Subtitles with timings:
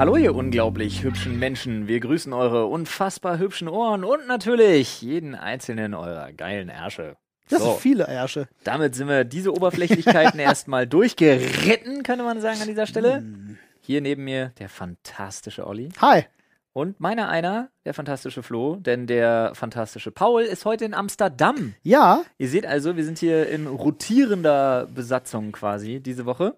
[0.00, 5.92] Hallo ihr unglaublich hübschen Menschen, wir grüßen eure unfassbar hübschen Ohren und natürlich jeden einzelnen
[5.92, 7.18] eurer geilen Ärsche.
[7.50, 8.48] Das sind viele Ärsche.
[8.64, 13.22] Damit sind wir diese Oberflächlichkeiten erstmal durchgeritten, könnte man sagen an dieser Stelle.
[13.82, 15.90] Hier neben mir der fantastische Olli.
[16.00, 16.24] Hi.
[16.72, 21.74] Und meiner einer, der fantastische Flo, denn der fantastische Paul ist heute in Amsterdam.
[21.82, 26.56] Ja, Ihr seht also, wir sind hier in rotierender Besatzung quasi diese Woche.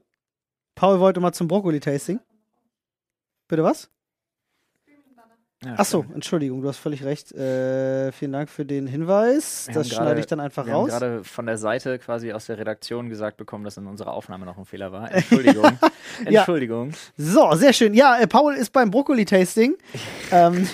[0.76, 2.20] Paul wollte mal zum Brokkoli-Tasting.
[3.52, 3.90] Bitte was?
[5.62, 7.32] Ja, Ach so, Entschuldigung, du hast völlig recht.
[7.32, 9.66] Äh, vielen Dank für den Hinweis.
[9.66, 10.88] Wir das haben schneide ich dann einfach Wir raus.
[10.88, 14.56] gerade von der Seite quasi aus der Redaktion gesagt bekommen, dass in unserer Aufnahme noch
[14.56, 15.12] ein Fehler war.
[15.12, 15.78] Entschuldigung.
[16.30, 16.40] Ja.
[16.40, 16.92] Entschuldigung.
[17.18, 17.92] So, sehr schön.
[17.92, 19.76] Ja, äh, Paul ist beim Brokkoli-Tasting.
[20.30, 20.66] ähm,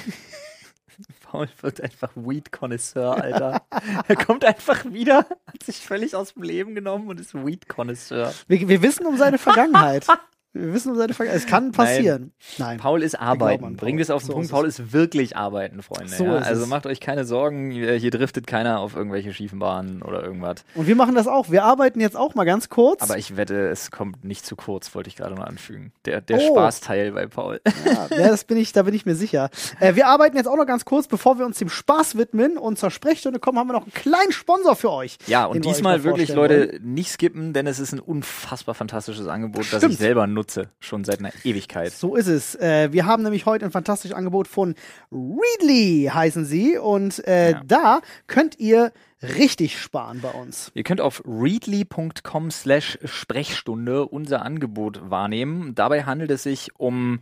[1.23, 3.63] Paul wird einfach Weed-Connoisseur, Alter.
[4.07, 8.33] er kommt einfach wieder, hat sich völlig aus dem Leben genommen und ist Weed-Connoisseur.
[8.47, 10.07] wir, wir wissen um seine Vergangenheit.
[10.55, 11.45] wir wissen um seine Vergangenheit.
[11.45, 12.33] Es kann passieren.
[12.57, 12.79] Nein.
[12.79, 13.77] Paul ist arbeiten.
[13.77, 14.51] Bringen wir es auf den So Punkt.
[14.51, 16.09] Paul ist wirklich arbeiten, Freunde.
[16.09, 16.37] So ja?
[16.39, 17.71] Also macht euch keine Sorgen.
[17.71, 20.65] Hier driftet keiner auf irgendwelche schiefen Bahnen oder irgendwas.
[20.75, 21.51] Und wir machen das auch.
[21.51, 23.03] Wir arbeiten jetzt auch mal ganz kurz.
[23.03, 25.93] Aber ich wette, es kommt nicht zu kurz, wollte ich gerade mal anfügen.
[26.05, 26.55] Der, der Oh.
[26.55, 27.61] Spaßteil bei Paul.
[27.85, 29.51] Ja, das bin ich, da bin ich mir sicher.
[29.81, 32.79] Äh, wir arbeiten jetzt auch noch ganz kurz, bevor wir uns dem Spaß widmen und
[32.79, 35.19] zur Sprechstunde kommen, haben wir noch einen kleinen Sponsor für euch.
[35.27, 39.27] Ja, und wir diesmal mal wirklich, Leute, nicht skippen, denn es ist ein unfassbar fantastisches
[39.29, 39.93] Angebot, das Stimmt.
[39.93, 40.38] ich selber nutze,
[40.81, 41.93] schon seit einer Ewigkeit.
[41.93, 42.55] So ist es.
[42.55, 44.75] Äh, wir haben nämlich heute ein fantastisches Angebot von
[45.11, 46.77] Readly, heißen sie.
[46.79, 47.63] Und äh, Ja.
[47.67, 50.71] da könnt ihr richtig sparen bei uns.
[50.75, 55.75] Ihr könnt auf readly.com slash Sprechstunde unser Angebot wahrnehmen.
[55.75, 57.21] Dabei handelt es sich um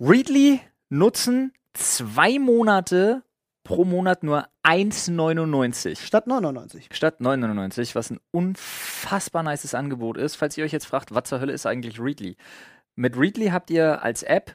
[0.00, 3.23] Readly nutzen zwei Monate
[3.64, 6.88] pro Monat nur 1,99 Statt 99.
[6.92, 10.36] statt 9,99, was ein unfassbar nices Angebot ist.
[10.36, 12.36] Falls ihr euch jetzt fragt, was zur Hölle ist eigentlich Readly?
[12.94, 14.54] Mit Readly habt ihr als App,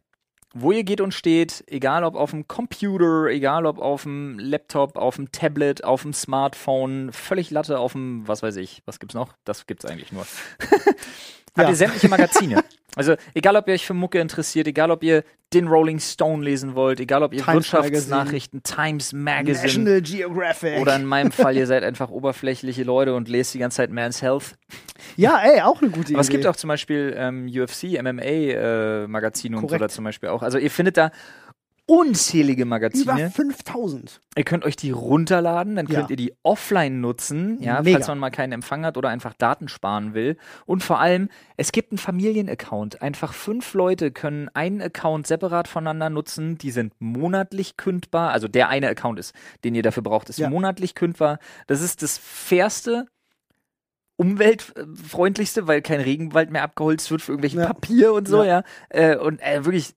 [0.54, 4.96] wo ihr geht und steht, egal ob auf dem Computer, egal ob auf dem Laptop,
[4.98, 9.14] auf dem Tablet, auf dem Smartphone, völlig Latte auf dem, was weiß ich, was gibt's
[9.16, 9.34] noch?
[9.44, 10.26] Das gibt's eigentlich nur.
[10.60, 11.70] Habt Ja.
[11.70, 12.64] ihr sämtliche Magazine.
[12.96, 15.24] Also egal, ob ihr euch für Mucke interessiert, egal, ob ihr
[15.54, 20.80] den Rolling Stone lesen wollt, egal, ob ihr Times Wirtschaftsnachrichten, Times Magazine National Geographic.
[20.80, 24.22] oder in meinem Fall, ihr seid einfach oberflächliche Leute und lest die ganze Zeit Man's
[24.22, 24.56] Health.
[25.16, 26.38] ja, ey, auch eine gute Aber es Idee.
[26.38, 29.82] gibt auch zum Beispiel ähm, UFC, MMA-Magazine und so Korrekt.
[29.84, 30.44] da zum Beispiel auch.
[30.44, 31.12] Also ihr findet da
[31.90, 33.32] unzählige über Magazine.
[33.32, 34.22] 5000.
[34.36, 36.10] Ihr könnt euch die runterladen, dann könnt Ja.
[36.12, 37.98] ihr die offline nutzen, ja, Mega.
[37.98, 40.38] falls man mal keinen Empfang hat oder einfach Daten sparen will.
[40.66, 43.02] Und vor allem, es gibt einen Familienaccount.
[43.02, 46.58] Einfach fünf Leute können einen Account separat voneinander nutzen.
[46.58, 48.32] Die sind monatlich kündbar.
[48.32, 49.34] Also der eine Account ist,
[49.64, 50.50] den ihr dafür braucht, ist Ja.
[50.50, 51.40] monatlich kündbar.
[51.68, 53.08] Das ist das fairste
[54.16, 57.68] umweltfreundlichste, weil kein Regenwald mehr abgeholzt wird für irgendwelche Ja.
[57.68, 58.64] Papier und so, ja.
[58.94, 59.14] Ja.
[59.14, 59.96] Äh, und äh, wirklich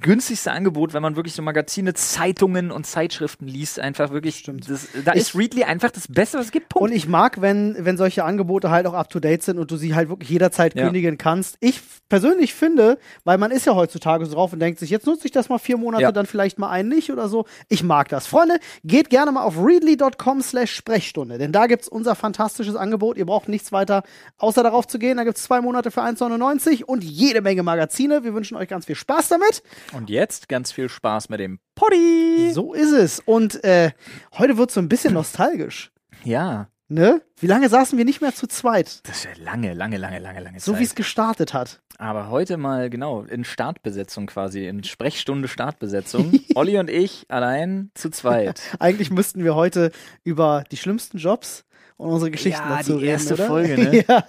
[0.00, 4.36] günstigste Angebot, wenn man wirklich so Magazine, Zeitungen und Zeitschriften liest, einfach wirklich.
[4.38, 4.68] Stimmt.
[4.68, 6.68] Das, da Ich- ist Readly einfach das Beste, was es gibt.
[6.68, 6.90] Punkt.
[6.90, 9.76] Und ich mag, wenn, wenn solche Angebote halt auch up to date sind und du
[9.76, 10.84] sie halt wirklich jederzeit Ja.
[10.84, 11.56] kündigen kannst.
[11.60, 15.26] Ich persönlich finde, weil man ist ja heutzutage so drauf und denkt sich, jetzt nutze
[15.26, 16.12] ich das mal vier Monate, Ja.
[16.12, 17.44] dann vielleicht mal einen nicht oder so.
[17.68, 18.26] Ich mag das.
[18.26, 23.16] Freunde, geht gerne mal auf readly.com slash Sprechstunde, denn da gibt's unser fantastisches Angebot.
[23.16, 24.02] Ihr braucht nichts weiter,
[24.38, 25.16] außer darauf zu gehen.
[25.16, 28.24] Da gibt's zwei Monate für 1,99 und jede Menge Magazine.
[28.24, 29.62] Wir wünschen euch ganz viel Spaß damit.
[29.92, 32.50] Und jetzt ganz viel Spaß mit dem Poddy.
[32.52, 33.20] So ist es.
[33.20, 33.92] Und äh,
[34.38, 35.90] heute wird's so ein bisschen nostalgisch.
[36.24, 37.22] Ja, Ne?
[37.40, 39.00] Wie lange saßen wir nicht mehr zu zweit?
[39.08, 40.80] das ist ja lange, lange, lange, lange, lange So Zeit.
[40.80, 41.80] wie es gestartet hat.
[41.96, 46.38] Aber heute mal genau in Startbesetzung quasi, in Sprechstunde Startbesetzung.
[46.54, 48.60] Olli und ich allein zu zweit.
[48.80, 49.92] Eigentlich müssten wir heute
[50.24, 51.64] über die schlimmsten Jobs
[51.96, 53.46] und unsere Geschichten Ja, dazu die reden, erste oder?
[53.46, 53.96] Folge, ne?
[54.08, 54.24] ja.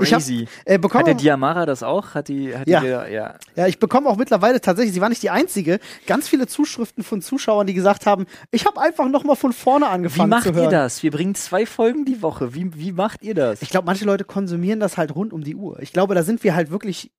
[0.00, 0.46] Ich hab, Crazy.
[0.64, 2.14] äh, Hat der Diamara das auch?
[2.14, 2.80] Hat die, hat Ja.
[2.80, 3.34] die ja.
[3.56, 7.20] ja, ich bekomme auch mittlerweile tatsächlich, sie war nicht die einzige, ganz viele Zuschriften von
[7.20, 10.54] Zuschauern, die gesagt haben, ich habe einfach noch mal von vorne Wie angefangen macht zu
[10.54, 10.64] hören.
[10.64, 11.02] ihr das?
[11.02, 12.54] Wir bringen zwei Folgen die Woche.
[12.54, 13.62] Wie, wie macht ihr das?
[13.62, 15.80] Ich glaube, manche Leute konsumieren das halt rund um die Uhr.
[15.82, 17.10] Ich glaube, da sind wir halt wirklich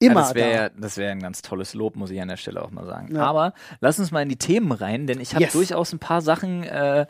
[0.00, 0.34] Ja, immer das da.
[0.36, 3.14] wäre das wär ein ganz tolles Lob, muss ich an der Stelle auch mal sagen.
[3.16, 3.24] Ja.
[3.24, 5.52] Aber lass uns mal in die Themen rein, denn ich habe Yes.
[5.54, 7.06] durchaus ein paar Sachen, äh,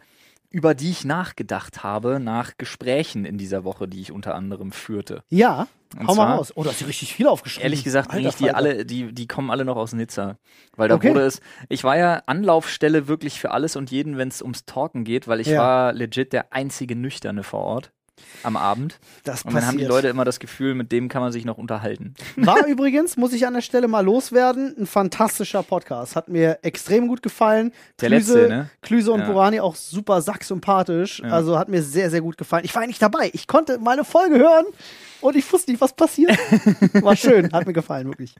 [0.50, 5.22] über die ich nachgedacht habe, nach Gesprächen in dieser Woche, die ich unter anderem führte.
[5.28, 6.52] Ja, Und hau mal zwar- raus.
[6.56, 7.64] Oh, da hast du richtig viel aufgeschrieben.
[7.64, 10.38] Ehrlich gesagt bringe ich die alle, die, die kommen alle noch aus Nizza.
[10.76, 11.10] Weil da Okay.
[11.10, 15.04] wurde es, ich war ja Anlaufstelle wirklich für alles und jeden, wenn es ums Talken
[15.04, 15.60] geht, weil ich Ja.
[15.62, 17.92] war legit der einzige Nüchterne vor Ort.
[18.42, 18.98] Am Abend.
[19.24, 19.84] Das Und dann haben die.
[19.84, 22.14] Leute immer das Gefühl, mit dem kann man sich noch unterhalten.
[22.36, 26.16] War übrigens, muss ich an der Stelle mal loswerden, ein fantastischer Podcast.
[26.16, 27.72] Hat mir extrem gut gefallen.
[28.00, 28.70] Der Klüse, letzte, ne?
[28.82, 29.26] Klüse und Ja.
[29.26, 31.20] Burani auch super sacksympathisch.
[31.20, 31.30] Ja.
[31.30, 32.64] Also hat mir sehr, sehr gut gefallen.
[32.64, 33.30] Ich war eigentlich dabei.
[33.34, 34.66] Ich konnte meine Folge hören
[35.20, 36.30] und ich wusste nicht, was passiert.
[37.02, 38.34] War schön, hat mir gefallen, wirklich.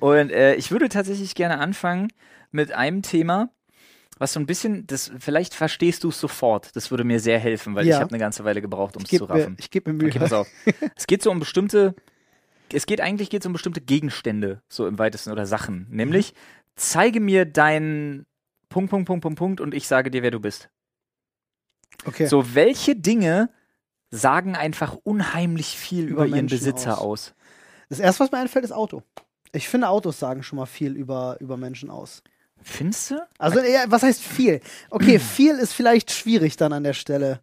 [0.00, 2.08] Und äh, ich würde tatsächlich gerne anfangen
[2.50, 3.48] mit einem Thema,
[4.20, 6.76] was so ein bisschen, das vielleicht verstehst du es sofort.
[6.76, 7.96] Das würde mir sehr helfen, weil Ja.
[7.96, 9.56] ich habe eine ganze Weile gebraucht, um es zu gebe mir, raffen.
[9.58, 10.08] ich geb mir Mühe.
[10.08, 10.46] Okay, pass auf.
[10.94, 11.94] es geht so um bestimmte,
[12.70, 15.86] es geht eigentlich geht's um bestimmte Gegenstände, so im weitesten oder Sachen.
[15.88, 16.34] Nämlich,
[16.76, 18.26] zeige mir deinen
[18.68, 20.68] Punkt, Punkt, Punkt, Punkt, Punkt und ich sage dir, wer du bist.
[22.04, 22.26] Okay.
[22.26, 23.48] So, welche Dinge
[24.10, 27.30] sagen einfach unheimlich viel Über über, ihren Besitzer aus.
[27.30, 27.34] aus?
[27.88, 29.02] Das erste, was mir einfällt, ist Auto.
[29.52, 32.22] Ich finde, Autos sagen schon mal viel über, über Menschen aus.
[32.62, 33.26] Findest du?
[33.38, 34.60] Also, eher, was heißt viel?
[34.90, 37.40] Okay, viel ist vielleicht schwierig dann an der Stelle.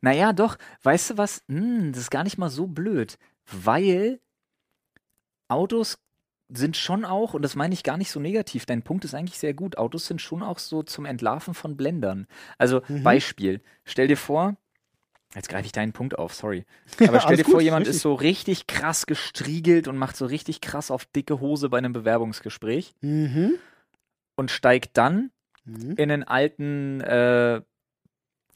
[0.00, 0.56] Naja, doch.
[0.82, 1.42] Weißt du was?
[1.48, 3.18] Hm, das ist gar nicht mal so blöd.
[3.50, 4.20] Weil
[5.48, 5.98] Autos
[6.48, 9.38] sind schon auch, und das meine ich gar nicht so negativ, dein Punkt ist eigentlich
[9.38, 12.26] sehr gut, Autos sind schon auch so zum Entlarven von Blendern.
[12.58, 13.02] Also Mhm.
[13.02, 14.56] Beispiel, stell dir vor,
[15.34, 16.64] jetzt greife ich deinen Punkt auf, sorry.
[17.08, 17.96] Aber stell alles dir vor, gut, jemand richtig.
[17.96, 21.92] ist so richtig krass gestriegelt und macht so richtig krass auf dicke Hose bei einem
[21.92, 23.54] Bewerbungsgespräch Mhm.
[24.36, 25.30] Und steigt dann
[25.66, 25.94] Mhm.
[25.96, 27.62] in den alten äh,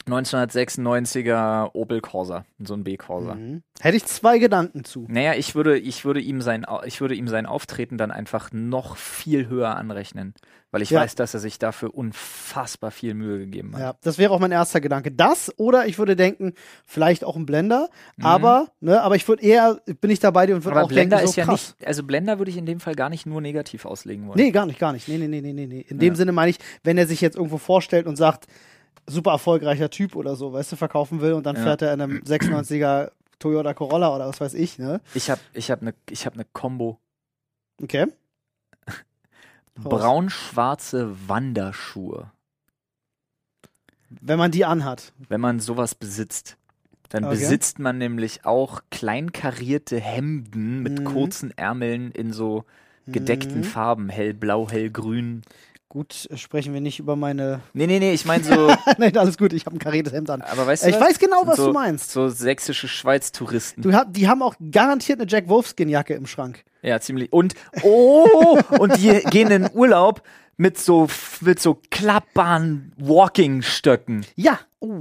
[0.06, 3.34] 1996er Opel Corsa, so ein B-Corsa.
[3.34, 3.62] Mhm.
[3.80, 5.06] Hätte ich zwei Gedanken zu.
[5.08, 8.96] Naja, ich würde, ich würde ihm sein, ich würde ihm sein Auftreten dann einfach noch
[8.96, 10.34] viel höher anrechnen,
[10.70, 11.00] weil ich Ja.
[11.00, 13.80] weiß, dass er sich dafür unfassbar viel Mühe gegeben hat.
[13.80, 15.12] Ja, das wäre auch mein erster Gedanke.
[15.12, 16.54] Das oder ich würde denken,
[16.86, 18.24] vielleicht auch ein Blender, Mhm.
[18.26, 21.26] aber, ne, aber ich würde eher, bin ich dabei dir und würde auch Blender denken,
[21.26, 21.74] so ist ja krass.
[21.78, 24.38] nicht, also Blender würde ich in dem Fall gar nicht nur negativ auslegen wollen.
[24.38, 25.06] Nee, gar nicht, gar nicht.
[25.08, 25.84] Nee, nee, nee, nee, nee.
[25.88, 26.16] In dem Ja.
[26.16, 28.46] Sinne meine ich, wenn er sich jetzt irgendwo vorstellt und sagt,
[29.08, 31.62] super erfolgreicher Typ oder so, weißt du, verkaufen will und dann Ja.
[31.64, 35.00] fährt er in einem 96er Toyota Corolla oder was weiß ich, ne?
[35.14, 36.98] Ich habe, ich habe eine, ich habe eine Combo
[37.82, 38.06] Okay.
[39.76, 42.30] Braun-schwarze Wanderschuhe.
[44.10, 45.12] Wenn man die anhat.
[45.28, 46.56] Wenn man sowas besitzt,
[47.10, 47.30] dann Okay.
[47.34, 51.04] besitzt man nämlich auch kleinkarierte Hemden mit Mhm.
[51.04, 52.64] kurzen Ärmeln in so
[53.06, 53.64] gedeckten Mhm.
[53.64, 55.42] Farben, hellblau, hellgrün.
[55.90, 57.60] Gut, äh, sprechen wir nicht über meine.
[57.72, 60.42] Nee, nee, nee, ich meine so, Nein, alles gut, ich habe ein kariertes Hemd an.
[60.42, 61.00] aber weißt du Ich was?
[61.00, 62.10] weiß genau, was so, du meinst.
[62.10, 63.80] So sächsische Schweiz-Touristen.
[63.82, 66.64] Du die haben auch garantiert eine Jack Wolfskin-Jacke im Schrank.
[66.82, 67.32] Ja, ziemlich.
[67.32, 70.22] Und, oh, und die gehen in den Urlaub
[70.58, 71.08] mit so,
[71.40, 74.26] mit so klappbaren Walking-Stöcken.
[74.36, 74.58] Ja.
[74.80, 75.00] Oh.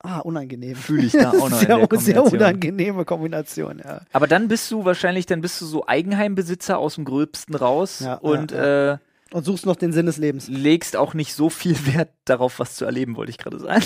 [0.00, 0.76] Ah, unangenehm.
[0.76, 4.02] Fühle ich da auch noch in sehr, der sehr unangenehme Kombination, ja.
[4.12, 8.14] Aber dann bist du wahrscheinlich, dann bist du so Eigenheimbesitzer aus dem Gröbsten raus Ja,
[8.14, 8.98] und ja, Äh,
[9.32, 10.48] Und suchst noch den Sinn des Lebens.
[10.48, 13.84] legst auch nicht so viel Wert darauf, was zu erleben, wollte ich gerade sagen.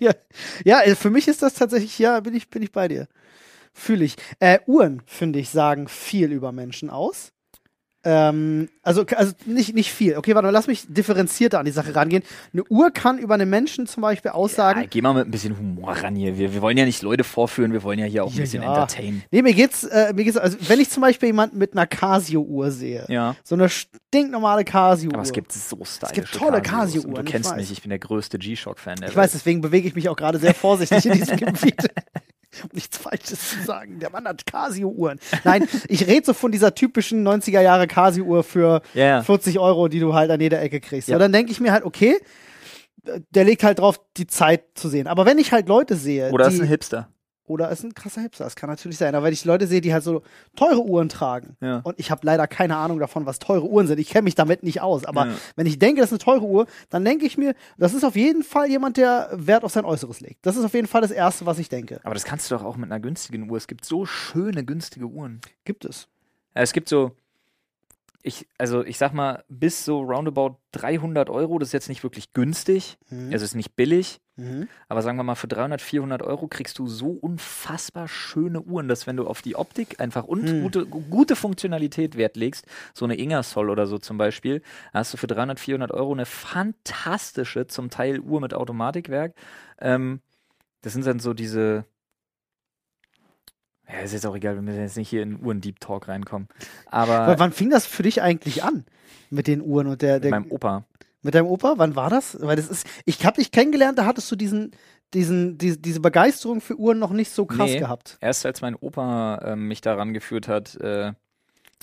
[0.00, 0.12] ja.
[0.64, 3.06] ja, äh, für mich ist das tatsächlich, ja, bin ich, bin ich bei dir.
[3.72, 4.16] Fühle ich.
[4.38, 7.33] Äh, Uhren, finde ich, sagen viel über Menschen aus.
[8.04, 10.16] Ähm, also, also nicht, nicht viel.
[10.16, 12.22] Okay, warte mal, lass mich differenzierter an die Sache rangehen.
[12.52, 14.80] Eine Uhr kann über einen Menschen zum Beispiel aussagen.
[14.82, 16.36] Ja, geh mal mit ein bisschen Humor ran hier.
[16.36, 18.62] Wir, wir wollen ja nicht Leute vorführen, wir wollen ja hier auch ein Ja, bisschen
[18.62, 18.68] ja.
[18.68, 19.22] entertainen.
[19.30, 22.70] Nee, mir geht's, äh, mir geht's, also wenn ich zum Beispiel jemanden mit einer Casio-Uhr
[22.70, 23.36] sehe, Ja.
[23.42, 25.14] so eine stinknormale Casio-Uhr.
[25.14, 27.04] Aber es gibt so stylische tolle Casios.
[27.06, 29.60] Und Casio-Uhren, Du ich kennst mich, ich bin der größte G-Shock-Fan der Ich weiß, deswegen
[29.62, 31.88] bewege ich mich auch gerade sehr vorsichtig in diesem Gebiet.
[32.62, 33.98] Um nichts Falsches zu sagen.
[33.98, 35.18] Der Mann hat Casio-Uhren.
[35.44, 39.22] Nein, ich rede so von dieser typischen 90er Jahre Casio-Uhr für ja.
[39.22, 41.08] 40 Euro, die du halt an jeder Ecke kriegst.
[41.08, 41.16] Ja.
[41.16, 42.18] So, dann denke ich mir halt, okay,
[43.30, 45.06] der legt halt drauf, die Zeit zu sehen.
[45.06, 47.08] Aber wenn ich halt Leute sehe, Oder die, ist ein Hipster.
[47.46, 49.92] Oder ist ein krasser Hipster, das kann natürlich sein, aber wenn ich Leute sehe, die
[49.92, 50.22] halt so
[50.56, 51.80] teure Uhren tragen, Ja.
[51.84, 54.62] und ich habe leider keine Ahnung davon, was teure Uhren sind, ich kenne mich damit
[54.62, 55.32] nicht aus, aber Ja.
[55.56, 58.16] wenn ich denke, das ist eine teure Uhr, dann denke ich mir, das ist auf
[58.16, 60.44] jeden Fall jemand, der Wert auf sein Äußeres legt.
[60.46, 62.00] Das ist auf jeden Fall das Erste, was ich denke.
[62.04, 63.56] Aber das kannst du doch auch mit einer günstigen Uhr.
[63.58, 65.40] Es gibt so schöne, günstige Uhren.
[65.64, 66.08] Gibt es.
[66.54, 67.12] Es gibt so,
[68.26, 72.32] ich, also ich sag mal, bis so roundabout 300 Euro, das ist jetzt nicht wirklich
[72.32, 73.30] günstig, Mhm.
[73.32, 74.66] also ist nicht billig, Mhm.
[74.88, 79.06] aber sagen wir mal, für 300, 400 Euro kriegst du so unfassbar schöne Uhren, dass
[79.06, 80.62] wenn du auf die Optik einfach und Hm.
[80.62, 84.62] gute, gute Funktionalität Wert legst, so eine Ingersoll oder so zum Beispiel,
[84.94, 89.34] hast du für 300, 400 Euro eine fantastische, zum Teil Uhr mit Automatikwerk.
[89.78, 90.20] Ähm,
[90.80, 91.84] das sind dann so diese,
[93.88, 96.48] ja, ist jetzt auch egal, wenn wir jetzt nicht hier in Uhren-Deep Talk reinkommen.
[96.86, 98.84] Aber Aber wann fing das für dich eigentlich an?
[99.30, 100.84] Mit den Uhren und der, mit der meinem Opa.
[101.22, 101.74] mit deinem Opa?
[101.76, 102.36] Wann war das?
[102.40, 104.72] Weil das ist, ich habe dich kennengelernt, da hattest du diesen,
[105.12, 107.78] diesen, diese, diese Begeisterung für Uhren noch nicht so krass Nee.
[107.78, 108.16] gehabt.
[108.20, 111.12] Erst als mein Opa ähm, mich daran geführt hat, äh,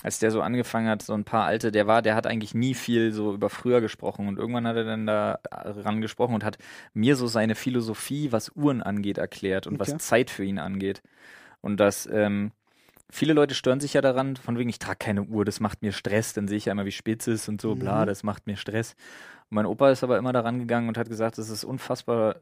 [0.02, 2.74] als der so angefangen hat, so ein paar alte, der war, der hat eigentlich nie
[2.74, 6.58] viel so über früher gesprochen und irgendwann hat er dann da ran gesprochen und hat
[6.92, 9.92] mir so seine Philosophie, was Uhren angeht, erklärt und Okay.
[9.92, 11.02] was Zeit für ihn angeht.
[11.62, 12.52] Und dass ähm,
[13.10, 15.92] viele Leute stören sich ja daran, von wegen, ich trage keine Uhr, das macht mir
[15.92, 18.06] Stress, dann sehe ich ja immer, wie spitz es ist und so, bla, Mhm.
[18.08, 18.94] das macht mir Stress.
[19.50, 22.36] Und mein Opa ist aber immer daran gegangen und hat gesagt, es ist unfassbar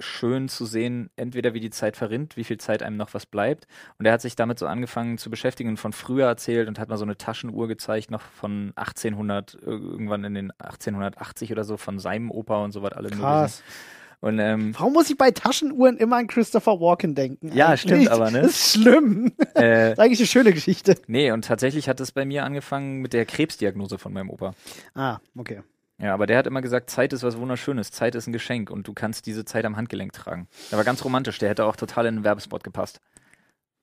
[0.00, 3.68] schön zu sehen, entweder wie die Zeit verrinnt, wie viel Zeit einem noch was bleibt.
[3.98, 6.88] Und er hat sich damit so angefangen zu beschäftigen und von früher erzählt und hat
[6.88, 11.76] mal so eine Taschenuhr gezeigt, noch von 1800, ir- irgendwann in den 1880 oder so,
[11.76, 13.62] von seinem Opa und so was alle Krass.
[13.62, 14.01] möglichen.
[14.22, 17.50] Und ähm, Warum muss ich bei Taschenuhren immer an Christopher Walken denken?
[17.52, 17.80] Ja, eigentlich?
[17.80, 18.42] stimmt aber, ne?
[18.42, 19.32] Das ist schlimm.
[19.36, 20.94] Das äh, ist eigentlich eine schöne Geschichte.
[21.08, 24.54] nee, und tatsächlich hat es bei mir angefangen mit der Krebsdiagnose von meinem Opa.
[24.94, 25.62] Ah, okay.
[25.98, 28.86] Ja, aber der hat immer gesagt, Zeit ist was Wunderschönes, Zeit ist ein Geschenk und
[28.86, 30.46] du kannst diese Zeit am Handgelenk tragen.
[30.70, 33.00] Der war ganz romantisch, der hätte auch total in einen Werbespot gepasst.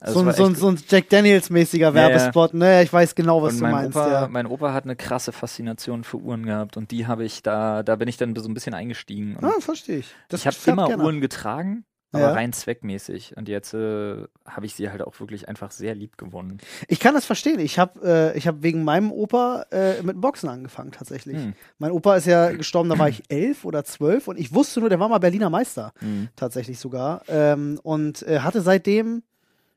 [0.02, 1.94] Also so, so, so ein Jack Daniels-mäßiger Ja, ja.
[2.10, 2.54] Werbespot.
[2.54, 3.98] Ne, ich weiß genau, was und du mein meinst.
[3.98, 4.28] Opa, ja.
[4.30, 7.96] mein Opa hat eine krasse Faszination für Uhren gehabt und die habe ich da, da
[7.98, 9.36] bin ich dann so ein bisschen eingestiegen.
[9.36, 10.08] Und Ah, verstehe ich.
[10.30, 12.32] Das ich habe immer gerne Uhren getragen, aber Ja.
[12.32, 13.36] rein zweckmäßig.
[13.36, 16.60] Und jetzt äh, habe ich sie halt auch wirklich einfach sehr lieb gewonnen.
[16.88, 17.60] Ich kann das verstehen.
[17.60, 18.00] Ich habe
[18.34, 21.36] äh, ich hab wegen meinem Opa äh, mit Boxen angefangen, tatsächlich.
[21.36, 21.54] Hm.
[21.78, 24.88] Mein Opa ist ja gestorben, da war ich elf oder zwölf und ich wusste nur,
[24.90, 26.30] der war mal Berliner Meister, Mhm.
[26.38, 27.22] tatsächlich sogar.
[27.28, 29.24] Ähm, und äh, hatte seitdem,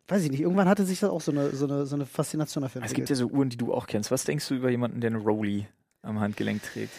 [0.08, 2.62] weiß ich nicht, irgendwann hatte sich das auch so eine, so eine, so eine Faszination
[2.62, 4.10] dafür Es gibt ja so Uhren, die du auch kennst.
[4.10, 5.66] Was denkst du über jemanden, der eine Rolli
[6.02, 6.92] am Handgelenk trägt?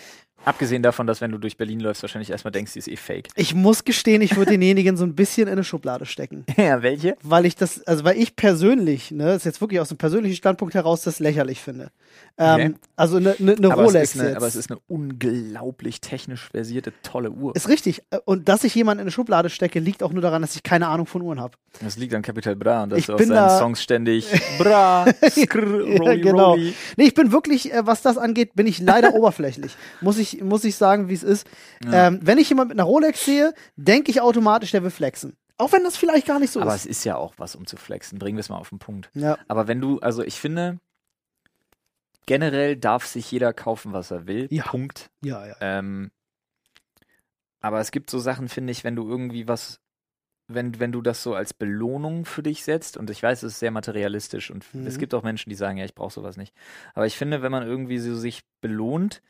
[0.45, 3.29] Abgesehen davon, dass wenn du durch Berlin läufst, wahrscheinlich erstmal denkst, die ist eh fake.
[3.35, 6.45] Ich muss gestehen, ich würde denjenigen so ein bisschen in eine Schublade stecken.
[6.57, 7.15] Ja, welche?
[7.23, 10.35] Weil ich das, also weil ich persönlich, ne, das ist jetzt wirklich aus dem persönlichen
[10.37, 11.91] Standpunkt heraus, das lächerlich finde.
[12.37, 12.73] Ähm, Okay.
[12.95, 14.37] Also eine ne, ne aber, Rolex es ist eine, jetzt.
[14.37, 17.55] aber es ist eine unglaublich technisch versierte, tolle Uhr.
[17.55, 18.03] Ist richtig.
[18.25, 20.87] Und dass ich jemanden in eine Schublade stecke, liegt auch nur daran, dass ich keine
[20.87, 21.57] Ahnung von Uhren habe.
[21.81, 24.27] Das liegt an Capital Bra und dass Ich du auf seinen da- Songs ständig
[24.59, 26.51] Bra, skrr, Ja, Rolli, genau.
[26.51, 26.73] Rolli.
[26.97, 29.75] Nee, ich bin wirklich, äh, was das angeht, bin ich leider oberflächlich.
[30.01, 31.47] Muss ich, muss ich sagen, wie es ist.
[31.83, 32.07] Ja.
[32.07, 35.35] Ähm, wenn ich jemanden mit einer Rolex sehe, denke ich automatisch, der will flexen.
[35.57, 36.81] Auch wenn das vielleicht gar nicht so Aber ist.
[36.81, 38.17] es ist ja auch was, um zu flexen.
[38.19, 39.09] Bringen wir es mal auf den Punkt.
[39.13, 40.79] Ja, Aber wenn du, also ich finde,
[42.25, 44.47] generell darf sich jeder kaufen, was er will.
[44.49, 44.63] Ja.
[44.63, 45.09] Punkt.
[45.21, 45.55] ja, ja.
[45.61, 46.11] Ähm,
[47.61, 49.79] aber es gibt so Sachen, finde ich, wenn du irgendwie was,
[50.47, 53.59] wenn, wenn du das so als Belohnung für dich setzt, und ich weiß, es ist
[53.59, 54.85] sehr materialistisch und Mhm.
[54.87, 56.53] es gibt auch Menschen, die sagen, ja, ich brauche sowas nicht.
[56.93, 59.21] Aber ich finde, wenn man irgendwie so sich belohnt,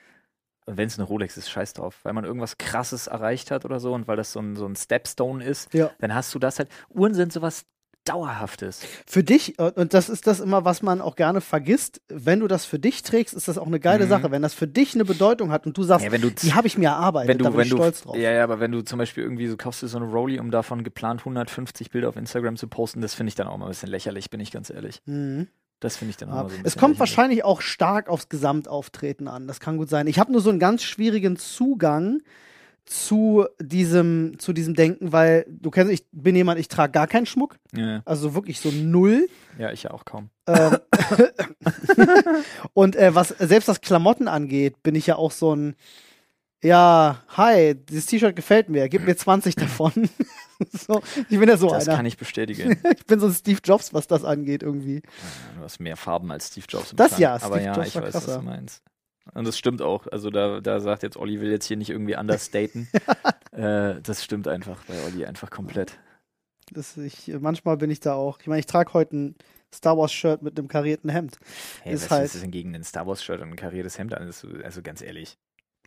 [0.65, 3.93] wenn es eine Rolex ist, scheiß drauf, weil man irgendwas krasses erreicht hat oder so
[3.93, 5.91] und weil das so ein, so ein Stepstone ist, Ja.
[6.00, 6.70] dann hast du das halt.
[6.89, 7.65] Uhren sind sowas
[8.05, 8.82] Dauerhaftes.
[9.08, 12.48] Für dich, äh, und das ist das immer, was man auch gerne vergisst, wenn du
[12.50, 14.10] das für dich trägst, ist das auch eine geile Mhm.
[14.10, 14.29] Sache.
[14.32, 16.67] Wenn das für dich eine Bedeutung hat und du sagst, Ja, wenn du die habe
[16.67, 18.17] ich mir erarbeitet, wenn du, da bin wenn ich du, stolz drauf.
[18.17, 20.51] ja, ja, aber wenn du zum Beispiel irgendwie so kaufst du so eine Rolli, um
[20.51, 23.70] davon geplant 150 Bilder auf Instagram zu posten, das finde ich dann auch mal ein
[23.72, 25.01] bisschen lächerlich, bin ich ganz ehrlich.
[25.05, 25.48] Mhm.
[25.83, 26.49] Das finde ich dann auch Ja.
[26.49, 29.47] so es kommt wahrscheinlich auch stark aufs Gesamtauftreten an.
[29.47, 30.07] Das kann gut sein.
[30.07, 32.21] Ich habe nur so einen ganz schwierigen Zugang
[32.85, 37.25] zu diesem, zu diesem Denken, weil du kennst, ich bin jemand, ich trage gar keinen
[37.25, 37.57] Schmuck.
[37.73, 39.27] Ja, Also wirklich so null.
[39.57, 40.29] ja, ich ja auch kaum.
[40.47, 40.77] Ähm,
[42.73, 45.75] und äh, was selbst das Klamotten angeht, bin ich ja auch so ein,
[46.61, 49.91] ja, hi, dieses T-Shirt gefällt mir, gib mir 20 davon.
[50.72, 51.98] so, ich bin ja so das einer.
[51.98, 52.79] kann ich bestätigen.
[52.98, 54.96] Ich bin so ein Steve Jobs, was das angeht irgendwie.
[54.96, 56.91] Ja, du hast mehr Farben als Steve Jobs.
[56.91, 57.22] Im Das Schrank.
[57.22, 58.38] ja, aber Steve ja, Jobs ich weiß, was krasser.
[58.39, 58.84] du meinst.
[59.34, 60.08] Und das stimmt auch.
[60.08, 62.89] Also da, da sagt jetzt Olli will jetzt hier nicht irgendwie understaten.
[63.51, 65.98] äh, das stimmt einfach bei Olli einfach komplett.
[66.72, 68.39] Das ich, manchmal bin ich da auch.
[68.41, 69.36] Ich meine, ich trage heute ein
[69.74, 71.39] Star Wars Shirt mit einem karierten Hemd.
[71.84, 73.98] Hey, Ist was halt- ist das denn gegen ein Star Wars Shirt und ein kariertes
[73.98, 74.24] Hemd an?
[74.63, 75.38] Also ganz ehrlich,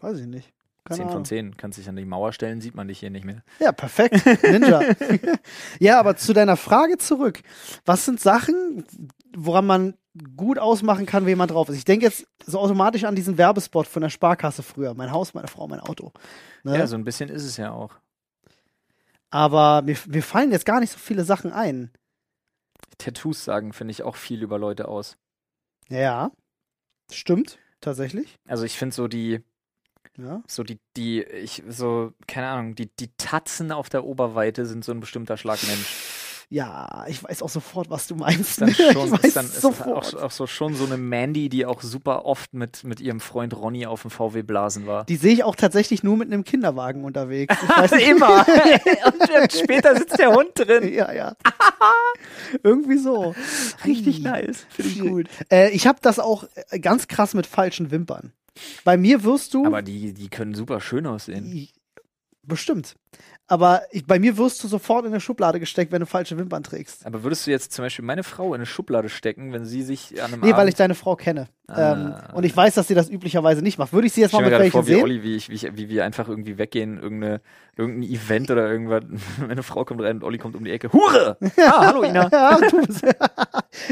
[0.00, 0.52] Weiß ich nicht.
[0.86, 1.24] Keine 10 von Ahnung.
[1.26, 1.56] 10.
[1.56, 3.42] Kannst dich an die Mauer stellen, sieht man dich hier nicht mehr.
[3.60, 4.24] Ja, perfekt.
[4.42, 4.80] Ninja.
[5.80, 7.42] ja, aber zu deiner Frage zurück.
[7.84, 8.84] Was sind Sachen,
[9.36, 9.94] woran man
[10.36, 11.76] gut ausmachen kann, wie jemand drauf ist?
[11.76, 14.94] Ich denke jetzt so automatisch an diesen Werbespot von der Sparkasse früher.
[14.94, 16.12] Mein Haus, meine Frau, mein Auto.
[16.62, 16.78] Ne?
[16.78, 17.92] Ja, so ein bisschen ist es ja auch.
[19.30, 21.90] aber mir, mir fallen jetzt gar nicht so viele Sachen ein.
[22.98, 25.18] Tattoos sagen, finde ich, auch viel über Leute aus.
[25.88, 26.30] Ja,
[27.12, 28.36] stimmt, tatsächlich.
[28.48, 29.42] Also ich finde so die,
[30.18, 30.42] Ja.
[30.46, 34.92] so die, die, ich, so, keine Ahnung, die, die Tatzen auf der Oberweite sind so
[34.92, 36.15] ein bestimmter Schlag Mensch.
[36.48, 38.60] Ja, ich weiß auch sofort, was du meinst.
[38.60, 40.14] Dann schon, ich weiß ist dann ist sofort.
[40.14, 43.56] auch, auch so schon so eine Mandy, die auch super oft mit, mit ihrem Freund
[43.56, 45.04] Ronny auf dem VW Blasen war.
[45.06, 47.56] Die sehe ich auch tatsächlich nur mit einem Kinderwagen unterwegs.
[47.60, 48.46] Ich weiß Immer.
[49.06, 50.92] und später sitzt der Hund drin.
[50.94, 51.34] ja, ja.
[52.62, 53.34] Irgendwie so.
[53.84, 54.66] Richtig nice.
[54.68, 55.26] Finde ich gut.
[55.50, 58.32] Äh, ich habe das auch äh, ganz krass mit falschen Wimpern.
[58.84, 59.66] Bei mir wirst du.
[59.66, 61.68] Aber die, die können super schön aussehen.
[62.44, 62.94] Bestimmt.
[63.48, 66.64] Aber ich, bei mir wirst du sofort in eine Schublade gesteckt, wenn du falsche Wimpern
[66.64, 67.06] trägst.
[67.06, 70.20] Aber würdest du jetzt zum Beispiel meine Frau in eine Schublade stecken, wenn sie sich
[70.20, 71.46] an einem Nee, Abend weil ich deine Frau kenne.
[71.68, 71.92] Ah.
[71.92, 73.92] Ähm, und ich weiß, dass sie das üblicherweise nicht macht.
[73.92, 75.02] Würde ich sie jetzt Ich mal mit welchen vor, wie sehen?
[75.04, 77.40] Olli, wie, ich, wie, ich, wie wir einfach irgendwie weggehen, irgendeine,
[77.76, 79.04] irgendein Event oder irgendwas.
[79.46, 80.92] Meine Frau kommt rein und Olli kommt um die Ecke.
[80.92, 81.36] Hure!
[81.58, 82.28] Ah, hallo Ina.
[82.32, 83.04] ja, du bist-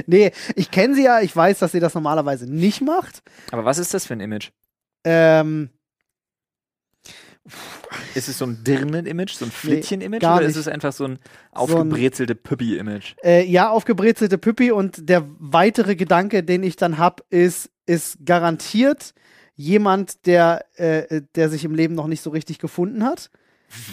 [0.06, 3.22] nee, ich kenne sie ja, ich weiß, dass sie das normalerweise nicht macht.
[3.52, 4.50] Aber was ist das für ein Image?
[5.04, 5.70] Ähm,
[8.14, 10.66] Ist es so ein Dirnen-Image, so ein Flittchen-Image gar oder ist nicht.
[10.66, 11.18] es einfach so ein
[11.52, 13.14] aufgebrezelte Püppi-Image?
[13.22, 19.12] äh, ja, aufgebrezelte Püppi und der weitere Gedanke, den ich dann hab, ist, ist garantiert
[19.56, 23.30] jemand, der, äh, der sich im Leben noch nicht so richtig gefunden hat.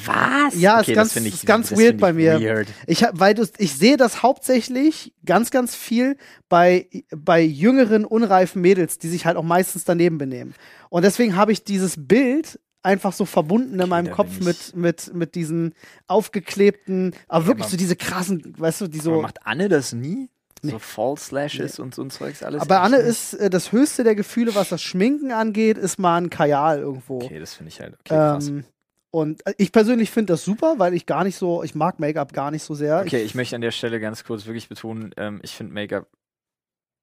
[0.05, 0.59] Was?
[0.59, 2.39] Ja, ist okay, ganz- das find ich, ist ganz weird bei mir.
[2.39, 2.67] Weird.
[2.87, 6.17] Ich, weil du, ich sehe das hauptsächlich ganz, ganz viel
[6.49, 10.53] bei, bei jüngeren, unreifen Mädels, die sich halt auch meistens daneben benehmen.
[10.89, 15.13] Und deswegen habe ich dieses Bild einfach so verbunden in meinem Kopf ich- mit, mit,
[15.13, 15.73] mit diesen
[16.07, 19.21] aufgeklebten, aber wirklich so diese krassen, weißt du, die so.
[19.21, 20.29] macht Anne das nie?
[20.63, 20.71] Nee.
[20.71, 22.61] So False Slashes und so ein Zeugs alles?
[22.61, 23.07] Aber Anne nicht?
[23.07, 27.17] ist äh, das höchste der Gefühle, was das Schminken angeht, ist mal ein Kajal irgendwo.
[27.17, 28.47] Okay, das finde ich halt okay, krass.
[28.47, 28.63] ähm,
[29.09, 32.31] und äh, ich persönlich finde das super, weil ich gar nicht so, ich mag Make-up
[32.33, 33.01] gar nicht so sehr.
[33.01, 36.07] Okay, ich möchte an der Stelle ganz kurz wirklich betonen, ähm, ich finde Make-up.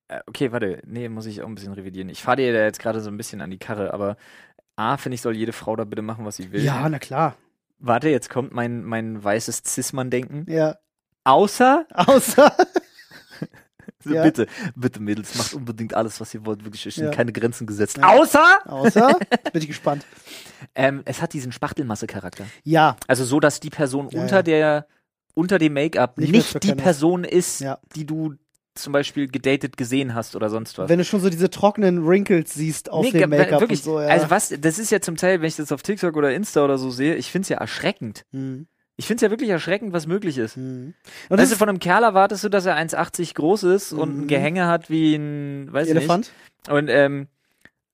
[0.07, 2.09] Äh, okay, warte, nee, muss ich auch ein bisschen revidieren.
[2.11, 4.17] Ich fahre dir da jetzt gerade so ein bisschen an die Karre, aber
[4.79, 6.63] A, finde ich, soll jede Frau da bitte machen, was sie will.
[6.65, 7.37] ja, na klar.
[7.81, 10.47] Warte, jetzt kommt mein, mein weißes Cis-Mann-Denken.
[10.49, 10.77] Ja.
[11.25, 12.53] Außer, Außer.
[14.05, 14.23] so Ja.
[14.23, 16.65] bitte, bitte Mädels, macht unbedingt alles, was ihr wollt.
[16.65, 17.11] Wirklich, es sind Ja.
[17.11, 17.99] keine Grenzen gesetzt.
[17.99, 18.09] Ja.
[18.09, 19.19] Außer, Außer.
[19.53, 20.05] Bin ich gespannt.
[20.75, 22.45] ähm, es hat diesen Spachtelmasse-Charakter.
[22.65, 22.97] Ja.
[23.07, 24.87] Also so, dass die Person unter der,
[25.35, 26.75] unter dem Make-up Nicht nicht, die.
[26.75, 28.35] Person ist, die du
[28.83, 30.89] zum Beispiel gedatet gesehen hast oder sonst was.
[30.89, 34.01] Wenn du schon so diese trockenen Wrinkles siehst auf Nee, dem Make-up wirklich, und so,
[34.01, 34.09] ja.
[34.09, 36.79] Also was, das ist ja zum Teil, wenn ich das auf TikTok oder Insta oder
[36.79, 38.25] so sehe, ich finde es ja erschreckend.
[38.33, 38.67] Hm,
[38.97, 40.57] Ich finde es ja wirklich erschreckend, was möglich ist.
[40.57, 40.95] hm.
[41.29, 44.23] Und weißt du, von einem Kerl erwartest du, dass er 1,80 groß ist und Mhm.
[44.23, 46.33] ein Gehänge hat wie ein, weiß Elefant.
[46.67, 46.73] nicht.
[46.77, 47.29] Und, ähm,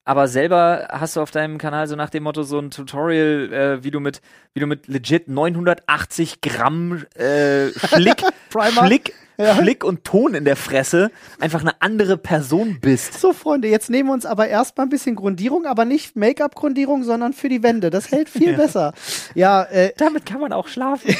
[0.07, 3.85] aber selber hast du auf deinem Kanal so nach dem Motto so ein Tutorial, äh,
[3.85, 4.21] wie du mit,
[4.53, 8.87] wie du mit legit 980 Gramm äh, Schlick, Primer.
[8.87, 9.57] Schlick, Ja.
[9.57, 11.11] Schlick und Ton in der Fresse
[11.41, 13.15] einfach eine andere Person bist.
[13.21, 17.33] So, Freunde, jetzt nehmen wir uns aber erstmal ein bisschen Grundierung, aber nicht Make-up-Grundierung, sondern
[17.33, 17.91] für die Wände.
[17.91, 18.57] Das hält viel Ja.
[18.57, 18.93] besser.
[19.35, 21.09] Ja, äh, Damit kann man auch schlafen.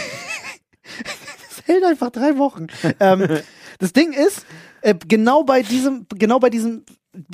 [1.49, 2.67] das hält einfach drei Wochen.
[3.01, 3.27] ähm,
[3.79, 4.47] das Ding ist,
[4.83, 6.85] äh, genau bei diesem, genau bei diesem,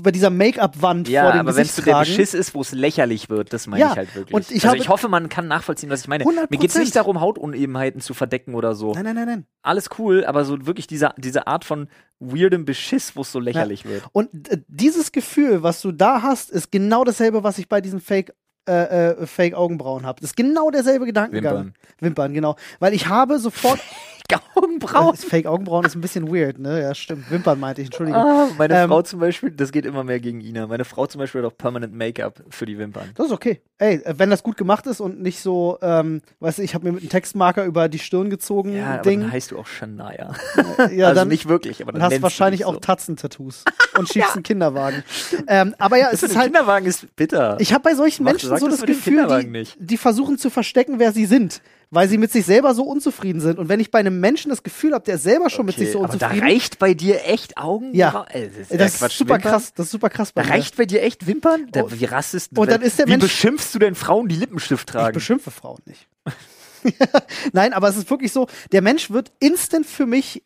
[0.03, 1.99] bei dieser Make-up-Wand Ja, vor dem aber wenn es der.
[1.99, 4.35] Beschiss ist, wo es lächerlich wird, das meine Ja, ich halt wirklich.
[4.35, 6.25] und ich also ich hoffe, man kann nachvollziehen, was ich meine.
[6.25, 6.47] 100%.
[6.51, 8.93] Mir geht es nicht darum, Hautunebenheiten zu verdecken oder so.
[8.93, 9.47] Nein, nein, nein, nein.
[9.63, 11.89] Alles cool, aber so wirklich diese, diese Art von
[12.19, 14.05] weirdem Beschiss, wo es so lächerlich wird.
[14.13, 18.01] Und äh, dieses Gefühl, was du da hast, ist genau dasselbe, was ich bei diesen
[18.01, 18.35] Fake
[18.69, 20.21] äh, äh, Fake Augenbrauen habe.
[20.21, 21.55] Das ist genau derselbe Gedankengang.
[21.55, 21.75] Wimpern.
[22.01, 22.57] Wimpern, genau.
[22.79, 23.81] Weil ich habe sofort
[24.55, 25.11] Augenbrauen.
[25.13, 26.81] Das Fake Augenbrauen ist ein bisschen weird, ne?
[26.83, 27.31] Ja, stimmt.
[27.31, 28.21] Wimpern meinte ich, Entschuldigung.
[28.21, 30.67] Ah, meine Ähm, Frau zum Beispiel, das geht immer mehr gegen Ina.
[30.67, 33.11] Meine Frau zum Beispiel hat auch permanent Make-up für die Wimpern.
[33.15, 33.61] Das ist okay.
[33.79, 36.85] Ey, äh, wenn das gut gemacht ist und nicht so, ähm, weißt du, ich habe
[36.85, 39.21] mir mit einem Textmarker über die Stirn gezogen, Ja, aber Ding.
[39.21, 40.35] dann heißt du auch Shania.
[40.93, 42.81] ja, also dann nicht wirklich, aber dann hast du wahrscheinlich dich auch so.
[42.81, 43.65] Tatzentattoos
[43.99, 45.03] und schiebst einen Kinderwagen.
[45.47, 47.57] Ähm, aber ja, es ist halt, Kinderwagen ist bitter.
[47.61, 51.13] ich habe bei solchen Menschen so das das Gefühl, die, die versuchen zu verstecken, wer
[51.13, 51.63] sie sind.
[51.93, 53.59] Weil sie mit sich selber so unzufrieden sind.
[53.59, 55.99] Und wenn ich bei einem Menschen das Gefühl habe, der selber schon mit sich so
[56.05, 57.93] aber da unzufrieden reicht bei dir echt Augen?
[57.95, 58.27] Ja.
[58.33, 59.51] Das ist, ist, das ist super Wimpern?
[59.51, 59.73] krass.
[59.75, 60.55] Das ist super krass bei Da mir.
[60.55, 61.67] reicht bei dir echt Wimpern?
[61.73, 64.37] Da, Und- wie rastest und dann ist der Wie Mensch- beschimpfst du denn Frauen, die
[64.37, 65.15] Lippenstift Ich tragen?
[65.15, 66.07] beschimpfe Frauen nicht.
[67.53, 70.43] Nein, aber es ist wirklich so, der Mensch wird instant für mich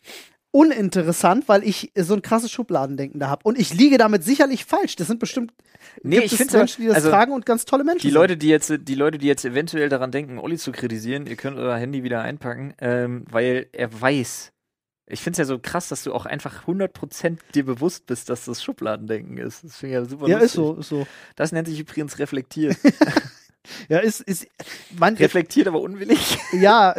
[0.55, 3.41] uninteressant, weil ich so ein krasses Schubladendenken da habe.
[3.43, 4.95] Und ich liege damit sicherlich falsch.
[4.95, 5.53] Das sind bestimmt
[6.03, 8.15] Nee, gibt ich es Menschen, die das also, tragen und ganz tolle Menschen Die sind.
[8.15, 11.59] Leute, die jetzt, die Leute, die jetzt eventuell daran denken, Olli zu kritisieren, ihr könnt
[11.59, 14.53] euer Handy wieder einpacken, ähm, weil er weiß.
[15.07, 18.45] Ich finde es ja so krass, dass du auch einfach 100% dir bewusst bist, dass
[18.45, 19.65] das Schubladendenken ist.
[19.65, 20.47] Das finde ich ja super ja, lustig.
[20.47, 21.07] ist so, ist so.
[21.37, 22.77] Das nennt sich übrigens reflektiert.
[23.89, 24.47] Ja, ist, ist,
[24.99, 26.39] man, reflektiert, aber unwillig.
[26.53, 26.95] ja,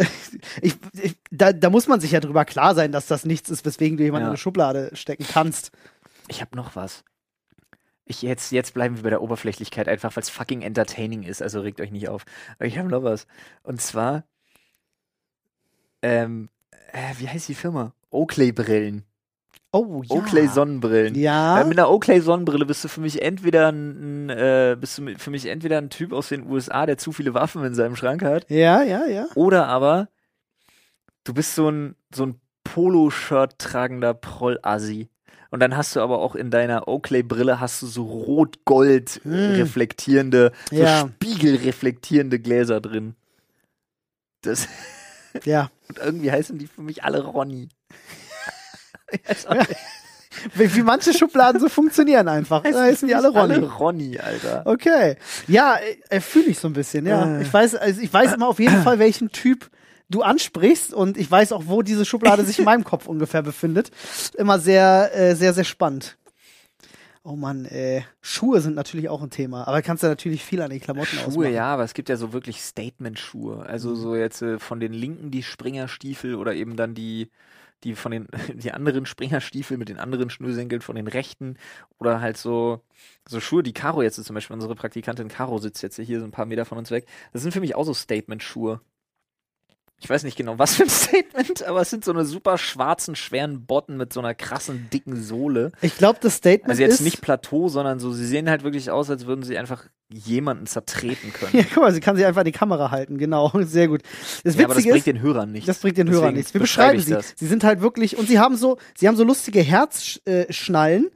[0.61, 3.65] ich, ich, da, da muss man sich ja drüber klar sein, dass das nichts ist,
[3.65, 4.27] weswegen du jemanden Ja.
[4.27, 5.71] in eine Schublade stecken kannst.
[6.27, 7.03] Ich habe noch was.
[8.05, 11.61] Ich jetzt, jetzt bleiben wir bei der Oberflächlichkeit, einfach weil es fucking entertaining ist, also
[11.61, 12.23] regt euch nicht auf.
[12.57, 13.25] Aber ich habe noch was.
[13.63, 14.23] Und zwar,
[16.01, 16.49] ähm,
[16.91, 17.93] äh, wie heißt die Firma?
[18.11, 19.03] Oakley-Brillen.
[19.75, 20.15] Oh, ja.
[20.15, 21.15] Oakley-Sonnenbrillen.
[21.15, 21.61] Ja.
[21.61, 25.45] Äh, mit einer Oakley-Sonnenbrille bist du für mich entweder ein, äh, bist du für mich
[25.47, 28.81] entweder ein Typ aus den USA, der zu viele Waffen in seinem Schrank hat, Ja,
[28.83, 29.25] ja, ja.
[29.35, 30.07] oder aber
[31.23, 35.09] du bist so ein so ein Poloshirt tragender Proll-Assi.
[35.51, 39.51] Und dann hast du aber auch in deiner Oakley-Brille hast du so rot-gold Hm.
[39.55, 41.07] reflektierende, so Ja.
[41.07, 43.15] spiegelreflektierende Gläser drin.
[44.41, 44.67] Das,
[45.43, 45.69] Ja.
[45.89, 47.69] und irgendwie heißen die für mich alle Ronny.
[50.53, 52.61] Wie, wie manche Schubladen so funktionieren einfach.
[52.63, 53.53] Da heißen die alle Ronny.
[53.53, 54.63] Alle Ronny, Alter.
[54.65, 55.15] Okay.
[55.47, 55.77] Ja,
[56.09, 57.37] äh, fühle ich so ein bisschen, ja.
[57.37, 57.41] Äh.
[57.43, 59.69] Ich weiß, also ich weiß immer auf jeden Fall, welchen Typ
[60.09, 63.91] du ansprichst und ich weiß auch, wo diese Schublade sich in meinem Kopf ungefähr befindet.
[64.37, 66.17] Immer sehr, äh, sehr, sehr spannend.
[67.23, 70.69] Oh Mann, äh, Schuhe sind natürlich auch ein Thema, aber kannst du natürlich viel an
[70.69, 71.53] den Klamotten Schuhe, ausmachen.
[71.53, 73.65] ja, aber es gibt ja so wirklich Statement-Schuhe.
[73.65, 73.95] Also Mhm.
[73.95, 77.31] so jetzt äh, von den Linken die Springerstiefel oder eben dann die,
[77.85, 81.57] die von den, die anderen Springerstiefel mit den anderen Schnürsenkeln von den Rechten
[81.99, 82.81] oder halt so,
[83.27, 86.31] so Schuhe, die Caro jetzt zum Beispiel unsere Praktikantin Caro sitzt jetzt hier so ein
[86.31, 87.05] paar Meter von uns weg.
[87.31, 88.81] Das sind für mich auch so Statement-Schuhe.
[90.01, 93.15] Ich weiß nicht genau, was für ein Statement, aber es sind so eine super schwarzen,
[93.15, 95.71] schweren Botten mit so einer krassen, dicken Sohle.
[95.81, 98.91] Ich glaube, das Statement Also jetzt ist, nicht Plateau, sondern so, sie sehen halt wirklich
[98.91, 101.51] aus, als würden sie einfach jemanden zertreten können.
[101.53, 104.01] Ja, guck mal, sie kann sich einfach an die Kamera halten, genau, sehr gut.
[104.43, 105.67] Das Ja, aber das Witzige bringt ist, den Hörern nichts.
[105.67, 106.53] Das bringt den Deswegen Hörern nichts.
[106.53, 107.27] Wir beschreibe beschreiben sie.
[107.29, 107.33] das.
[107.39, 111.09] Sie sind halt wirklich, und sie haben so, sie haben so lustige Herzschnallen.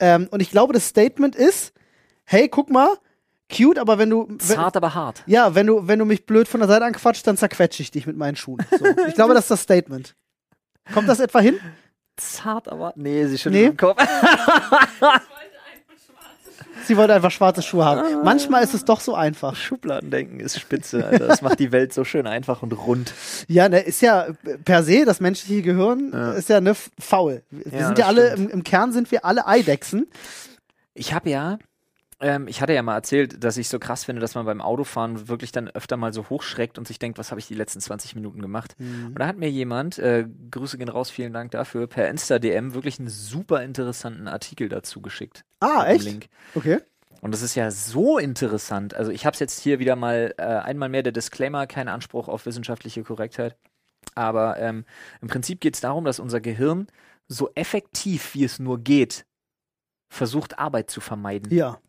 [0.00, 1.72] Ähm, und ich glaube, das Statement ist,
[2.24, 2.88] hey, guck mal,
[3.52, 5.22] cute, aber wenn du, wenn, Zart, aber hart.
[5.26, 8.06] ja, wenn du, wenn du mich blöd von der Seite anquatscht, dann zerquetsche ich dich
[8.06, 8.64] mit meinen Schuhen.
[8.70, 8.84] So.
[9.08, 10.14] Ich glaube, das ist das Statement.
[10.92, 11.58] Kommt das etwa hin?
[12.16, 12.92] Zart, aber.
[12.96, 13.68] Nee, sie schüttelt Nee.
[13.70, 14.00] den Kopf.
[16.86, 18.22] Sie wollte einfach schwarze Schuhe haben.
[18.24, 19.56] Manchmal ist es doch so einfach.
[19.56, 21.28] Schubladendenken ist spitze, Alter.
[21.28, 23.14] Das macht die Welt so schön einfach und rund.
[23.48, 24.26] Ja, ne, ist ja
[24.64, 26.32] per se, das menschliche Gehirn Ja.
[26.32, 27.42] ist ja ne faul.
[27.50, 30.08] Wir Ja, sind ja alle, im, im Kern sind wir alle Eidechsen.
[30.92, 31.58] Ich habe ja.
[32.24, 35.28] Ähm, ich hatte ja mal erzählt, dass ich so krass finde, dass man beim Autofahren
[35.28, 38.14] wirklich dann öfter mal so hochschreckt und sich denkt, was habe ich die letzten 20
[38.14, 38.76] Minuten gemacht?
[38.78, 42.98] Und da hat mir jemand, äh, Grüße gehen raus, vielen Dank dafür, per Insta-DM wirklich
[42.98, 45.44] einen super interessanten Artikel dazu geschickt.
[45.60, 46.04] Ah, echt?
[46.04, 46.28] Link.
[46.54, 46.78] Okay.
[47.20, 48.94] Und das ist ja so interessant.
[48.94, 52.28] Also ich habe es jetzt hier wieder mal äh, einmal mehr der Disclaimer, kein Anspruch
[52.28, 53.54] auf wissenschaftliche Korrektheit.
[54.14, 54.86] Aber ähm,
[55.20, 56.86] im Prinzip geht es darum, dass unser Gehirn
[57.28, 59.26] so effektiv wie es nur geht
[60.08, 61.52] versucht, Arbeit zu vermeiden.
[61.52, 61.80] Ja.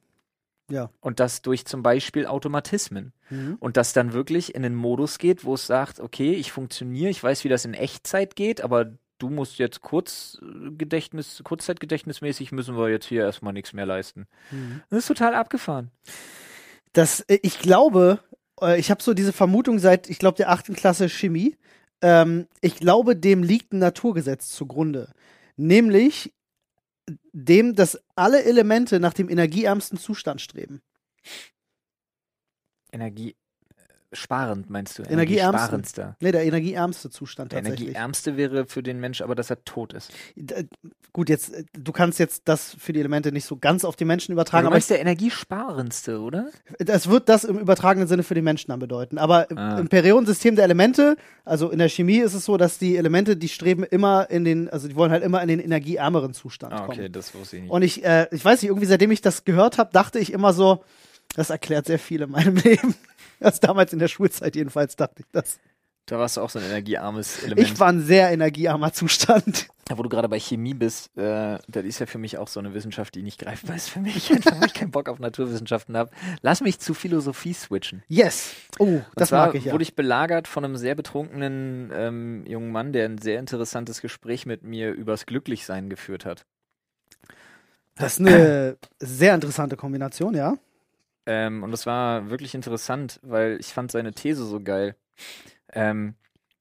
[1.00, 3.14] Und das durch zum Beispiel Automatismen.
[3.30, 3.58] Mhm.
[3.60, 7.24] Und das dann wirklich in den Modus geht, wo es sagt, okay, ich funktioniere, ich
[7.24, 13.06] weiß, wie das in Echtzeit geht, aber du musst jetzt Kurzgedächtnis, Kurzzeitgedächtnismäßig müssen wir jetzt
[13.06, 14.28] hier erstmal nichts mehr leisten.
[14.52, 14.82] Mhm.
[14.90, 15.92] Das ist total abgefahren.
[16.94, 18.20] Das, äh, ich glaube,
[18.62, 21.56] äh, ich habe so diese Vermutung seit, ich glaube, der achten Klasse Chemie.
[22.02, 25.12] Ähm, ich glaube, dem liegt ein Naturgesetz zugrunde.
[25.58, 26.34] Nämlich
[27.34, 30.82] dem, dass alle Elemente nach dem energieärmsten Zustand streben.
[32.92, 33.36] Energie
[34.14, 35.04] sparend meinst du?
[35.04, 35.54] Energieärmsten.
[35.54, 36.16] Energiesparendster.
[36.22, 37.88] Ne, der energieärmste Zustand Der tatsächlich.
[37.90, 40.12] Energieärmste wäre für den Mensch aber, dass er tot ist.
[40.36, 40.68] D-
[41.14, 44.34] Gut, jetzt, du kannst jetzt das für die Elemente nicht so ganz auf die Menschen
[44.34, 46.50] übertragen, aber meinst der Energiesparendste, oder?
[46.78, 49.18] es wird das im übertragenen Sinne für die Menschen dann bedeuten.
[49.18, 49.80] Aber im- Ah.
[49.80, 51.16] im Periodensystem der Elemente,
[51.46, 54.70] also in der Chemie ist es so, dass die Elemente, die streben immer in den,
[54.70, 57.00] also die wollen halt immer in den energieärmeren Zustand Ah, kommen.
[57.00, 57.72] okay, das wusste ich nicht.
[57.72, 60.52] Und ich, äh, ich weiß nicht, irgendwie seitdem ich das gehört habe, dachte ich immer
[60.52, 60.84] so,
[61.38, 62.94] das erklärt sehr viel in meinem Leben.
[63.46, 65.60] Also damals in der Schulzeit jedenfalls dachte ich das.
[66.08, 67.68] da warst du auch so ein energiearmes Element.
[67.68, 69.68] Ich war ein sehr energiearmer Zustand.
[69.88, 72.60] Ja, wo du gerade bei Chemie bist, äh, das ist ja für mich auch so
[72.60, 75.96] eine Wissenschaft, die nicht greifbar ist für mich, einfach weil ich keinen Bock auf Naturwissenschaften
[75.96, 76.10] habe.
[76.42, 78.02] Lass mich zu Philosophie switchen.
[78.08, 78.56] Yes.
[78.80, 79.74] Oh, Und das zwar mag ich ja.
[79.74, 84.48] wurde ich belagert von einem sehr betrunkenen ähm, jungen Mann, der ein sehr interessantes Gespräch
[84.48, 86.46] mit mir übers Glücklichsein geführt hat.
[87.96, 90.58] Das ist eine sehr interessante Kombination, ja.
[91.26, 94.96] Ähm, und das war wirklich interessant, weil ich fand seine These so geil.
[95.74, 96.16] Ähm,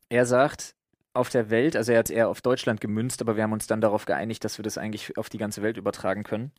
[0.08, 0.74] er sagt,
[1.14, 3.66] auf der Welt, also er hat es eher auf Deutschland gemünzt, aber wir haben uns
[3.66, 6.50] dann darauf geeinigt, dass wir das eigentlich auf die ganze Welt übertragen können.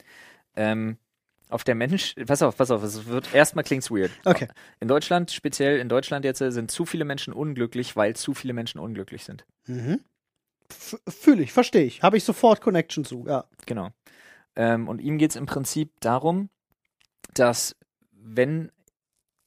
[0.56, 0.98] Ähm,
[1.50, 4.12] auf der Mensch, pass auf, pass auf, es wird erstmal klingt's weird.
[4.24, 4.48] Okay.
[4.80, 8.80] In Deutschland, speziell in Deutschland jetzt, sind zu viele Menschen unglücklich, weil zu viele Menschen
[8.80, 9.46] unglücklich sind.
[9.68, 10.00] Mhm.
[10.70, 12.02] Fühle ich, verstehe ich.
[12.02, 13.46] Habe ich sofort Connection zu, ja.
[13.68, 13.90] Genau.
[14.56, 16.50] Ähm, und ihm geht es im Prinzip darum,
[17.34, 17.76] dass
[18.28, 18.72] wenn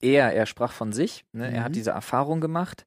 [0.01, 1.75] er, er sprach von sich, ne, er hat Mhm.
[1.75, 2.87] diese Erfahrung gemacht,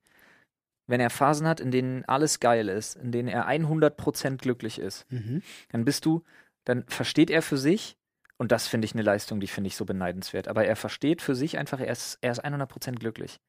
[0.88, 5.06] wenn er Phasen hat, in denen alles geil ist, in denen er 100% glücklich ist,
[5.12, 5.42] Mhm.
[5.70, 6.24] dann bist du,
[6.64, 7.98] dann versteht er für sich,
[8.38, 11.36] und das finde ich eine Leistung, die finde ich so beneidenswert, aber er versteht für
[11.36, 13.40] sich einfach, er ist, er ist 100% glücklich.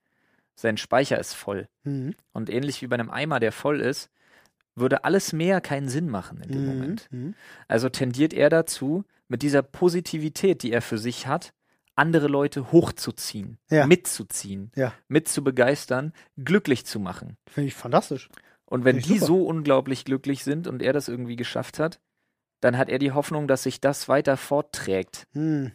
[0.54, 1.68] Sein Speicher ist voll.
[1.84, 2.14] Mhm.
[2.32, 4.10] Und ähnlich wie bei einem Eimer, der voll ist,
[4.74, 6.66] würde alles mehr keinen Sinn machen in dem Mhm.
[6.66, 7.08] Moment.
[7.10, 7.34] Mhm.
[7.68, 11.54] Also tendiert er dazu, mit dieser Positivität, die er für sich hat,
[11.94, 13.86] andere Leute hochzuziehen, Ja.
[13.86, 14.92] mitzuziehen, Ja.
[15.08, 17.36] mit zu begeistern, glücklich zu machen.
[17.48, 18.28] Finde ich fantastisch.
[18.64, 19.26] Und wenn die super.
[19.26, 22.00] so unglaublich glücklich sind und er das irgendwie geschafft hat,
[22.60, 25.26] dann hat er die Hoffnung, dass sich das weiter fortträgt.
[25.34, 25.72] Mhm.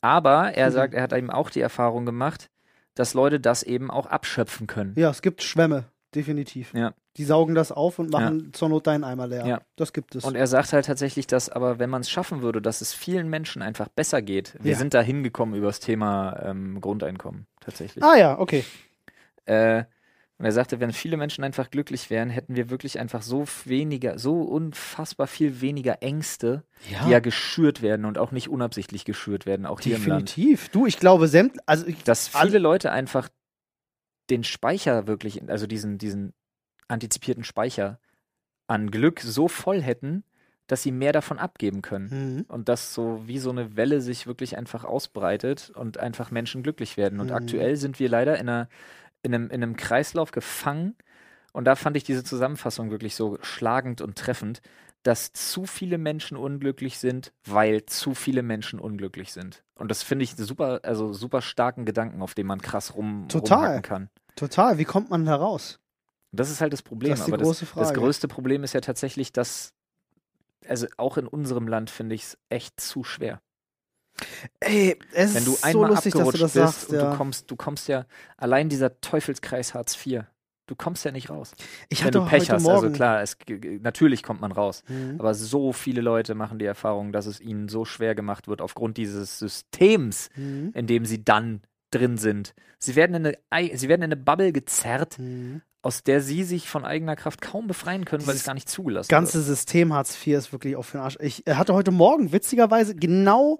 [0.00, 0.72] Aber er Mhm.
[0.74, 2.48] sagt, er hat eben auch die Erfahrung gemacht,
[2.94, 4.94] dass Leute das eben auch abschöpfen können.
[4.96, 6.72] Ja, es gibt Schwämme, definitiv.
[6.74, 6.92] Ja.
[7.16, 9.46] Die saugen das auf und machen zur Not deinen Eimer leer.
[9.46, 9.60] Ja.
[9.76, 10.24] Das gibt es.
[10.24, 13.28] Und er sagt halt tatsächlich, dass aber wenn man es schaffen würde, dass es vielen
[13.28, 14.54] Menschen einfach besser geht.
[14.60, 14.78] Wir Ja.
[14.78, 18.02] sind da hingekommen über das Thema ähm, Grundeinkommen tatsächlich.
[18.02, 18.64] ah ja, okay.
[19.44, 19.84] Äh,
[20.38, 24.18] und er sagte, wenn viele Menschen einfach glücklich wären, hätten wir wirklich einfach so weniger,
[24.18, 26.62] so unfassbar viel weniger Ängste,
[27.06, 30.36] die ja geschürt werden und auch nicht unabsichtlich geschürt werden, auch hier im Land.
[30.36, 30.68] definitiv.
[30.68, 33.30] Du, ich glaube, sämt, also ich, Dass alle- viele Leute einfach
[34.30, 36.32] den Speicher wirklich, also diesen, diesen
[36.88, 37.98] antizipierten Speicher
[38.66, 40.24] an Glück so voll hätten,
[40.66, 42.08] dass sie mehr davon abgeben können.
[42.38, 42.44] Mhm.
[42.48, 46.96] Und dass so wie so eine Welle sich wirklich einfach ausbreitet und einfach Menschen glücklich
[46.96, 47.20] werden.
[47.20, 47.36] Und Mhm.
[47.36, 48.68] aktuell sind wir leider in, einer,
[49.22, 50.96] in, einem, in einem Kreislauf gefangen.
[51.52, 54.60] Und da fand ich diese Zusammenfassung wirklich so schlagend und treffend,
[55.06, 59.62] dass zu viele Menschen unglücklich sind, weil zu viele Menschen unglücklich sind.
[59.78, 63.82] Und das finde ich super, also super starken Gedanken, auf den man krass rum, Total.
[63.82, 64.10] kann.
[64.34, 64.78] total.
[64.78, 65.78] Wie kommt man da raus?
[66.32, 67.10] Das ist halt das Problem.
[67.10, 68.00] Das ist die Aber große das, das Frage.
[68.00, 69.72] größte Problem ist ja tatsächlich, dass,
[70.68, 73.40] also auch in unserem Land finde ich es echt zu schwer.
[74.60, 76.90] Ey, es Wenn du ist so einmal lustig, dass du abgerutscht das bist sagst.
[76.90, 77.10] und Ja.
[77.10, 80.24] du kommst, du kommst ja, allein dieser Teufelskreis Hartz IV,
[80.66, 81.52] du kommst ja nicht raus.
[81.88, 82.86] ich Wenn hatte du Pech heute hast, Morgen.
[82.86, 83.36] also klar, es,
[83.80, 84.82] natürlich kommt man raus.
[84.88, 85.16] Mhm.
[85.18, 88.96] Aber so viele Leute machen die Erfahrung, dass es ihnen so schwer gemacht wird aufgrund
[88.96, 90.72] dieses Systems, Mhm.
[90.74, 92.54] in dem sie dann drin sind.
[92.78, 95.62] Sie werden in eine, Ei- sie werden in eine Bubble gezerrt, Mhm.
[95.82, 99.08] aus der sie sich von eigener Kraft kaum befreien können, weil es gar nicht zugelassen
[99.08, 99.46] ganze wird.
[99.46, 101.16] System Hartz IV ist wirklich auch für den Arsch.
[101.20, 103.58] Ich hatte heute Morgen witzigerweise genau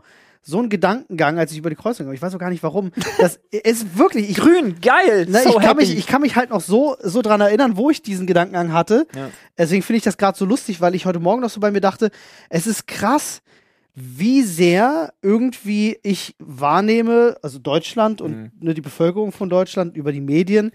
[0.49, 2.15] so einen Gedankengang, als ich über die Kreuzung ging.
[2.15, 2.93] Ich weiß auch gar nicht warum.
[3.19, 4.31] Das ist wirklich.
[4.31, 5.27] Ich, Grün, geil!
[5.29, 5.77] Na, so ich, kann happy.
[5.81, 9.09] mich, ich kann mich halt noch so, so dran erinnern, wo ich diesen Gedankengang hatte.
[9.17, 9.29] Ja.
[9.59, 11.81] Deswegen finde ich das gerade so lustig, weil ich heute Morgen noch so bei mir
[11.81, 12.11] dachte,
[12.49, 13.43] es ist krass,
[13.95, 18.51] wie sehr irgendwie ich wahrnehme, also Deutschland und Mhm.
[18.61, 20.71] ne, die Bevölkerung von Deutschland über die Medien,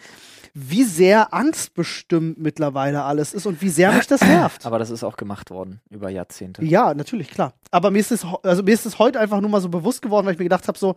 [0.53, 4.65] wie sehr angstbestimmt mittlerweile alles ist und wie sehr mich das nervt.
[4.65, 6.63] Aber das ist auch gemacht worden über Jahrzehnte.
[6.63, 7.53] Ja, natürlich, klar.
[7.71, 10.25] Aber mir ist es, also mir ist es heute einfach nur mal so bewusst geworden,
[10.25, 10.95] weil ich mir gedacht habe, so,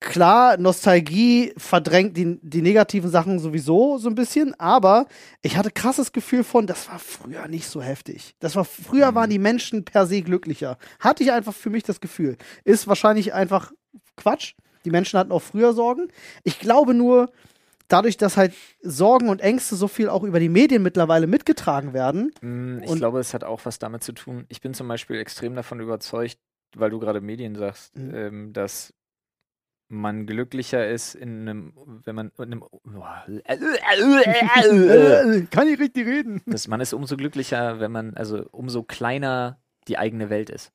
[0.00, 5.06] klar, Nostalgie verdrängt die, die negativen Sachen sowieso so ein bisschen, aber
[5.42, 8.34] ich hatte krasses Gefühl von, das war früher nicht so heftig.
[8.38, 10.78] Das war, früher waren die Menschen per se glücklicher.
[11.00, 12.36] Hatte ich einfach für mich das Gefühl.
[12.64, 13.72] Ist wahrscheinlich einfach
[14.16, 14.54] Quatsch.
[14.84, 16.08] Die Menschen hatten auch früher Sorgen.
[16.44, 17.30] Ich glaube nur,
[17.88, 22.32] dadurch, dass halt Sorgen und Ängste so viel auch über die Medien mittlerweile mitgetragen werden,
[22.40, 24.44] Mm, Ich glaube, es hat auch was damit zu tun.
[24.48, 26.38] Ich bin zum Beispiel extrem davon überzeugt,
[26.76, 28.14] weil du gerade Medien sagst, Mhm.
[28.14, 28.92] ähm, dass
[29.90, 31.72] man glücklicher ist in einem,
[32.04, 32.64] wenn man in einem,
[35.50, 36.42] kann ich richtig reden.
[36.46, 40.72] dass man ist umso glücklicher, wenn man, also umso kleiner die eigene Welt ist.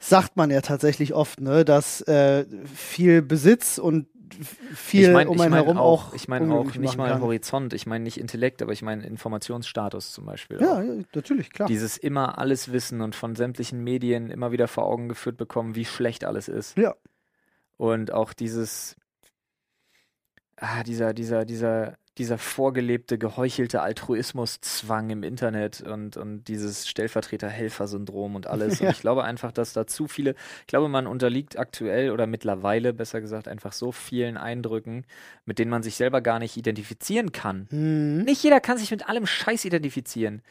[0.00, 4.06] sagt man ja tatsächlich oft, ne, dass äh, viel Besitz und
[4.74, 7.10] viel ich meine um ich einen mein herum auch, auch, ich meine auch nicht mal
[7.10, 7.20] kann.
[7.20, 10.60] Horizont, ich meine nicht Intellekt, aber ich meine Informationsstatus zum Beispiel.
[10.60, 11.68] Ja, ja, natürlich, klar.
[11.68, 15.84] Dieses immer alles wissen und von sämtlichen Medien immer wieder vor Augen geführt bekommen, wie
[15.84, 16.76] schlecht alles ist.
[16.76, 16.94] Ja.
[17.76, 18.96] Und auch dieses,
[20.56, 28.46] ah, dieser, dieser, dieser, dieser vorgelebte, geheuchelte Altruismuszwang im Internet und, und dieses Stellvertreter-Helfer-Syndrom und
[28.46, 28.74] alles.
[28.84, 28.88] Ja.
[28.88, 32.92] Und ich glaube einfach, dass da zu viele, ich glaube, man unterliegt aktuell oder mittlerweile,
[32.92, 35.04] besser gesagt, einfach so vielen Eindrücken,
[35.46, 37.66] mit denen man sich selber gar nicht identifizieren kann.
[37.70, 38.24] Hm.
[38.24, 40.42] Nicht jeder kann sich mit allem Scheiß identifizieren.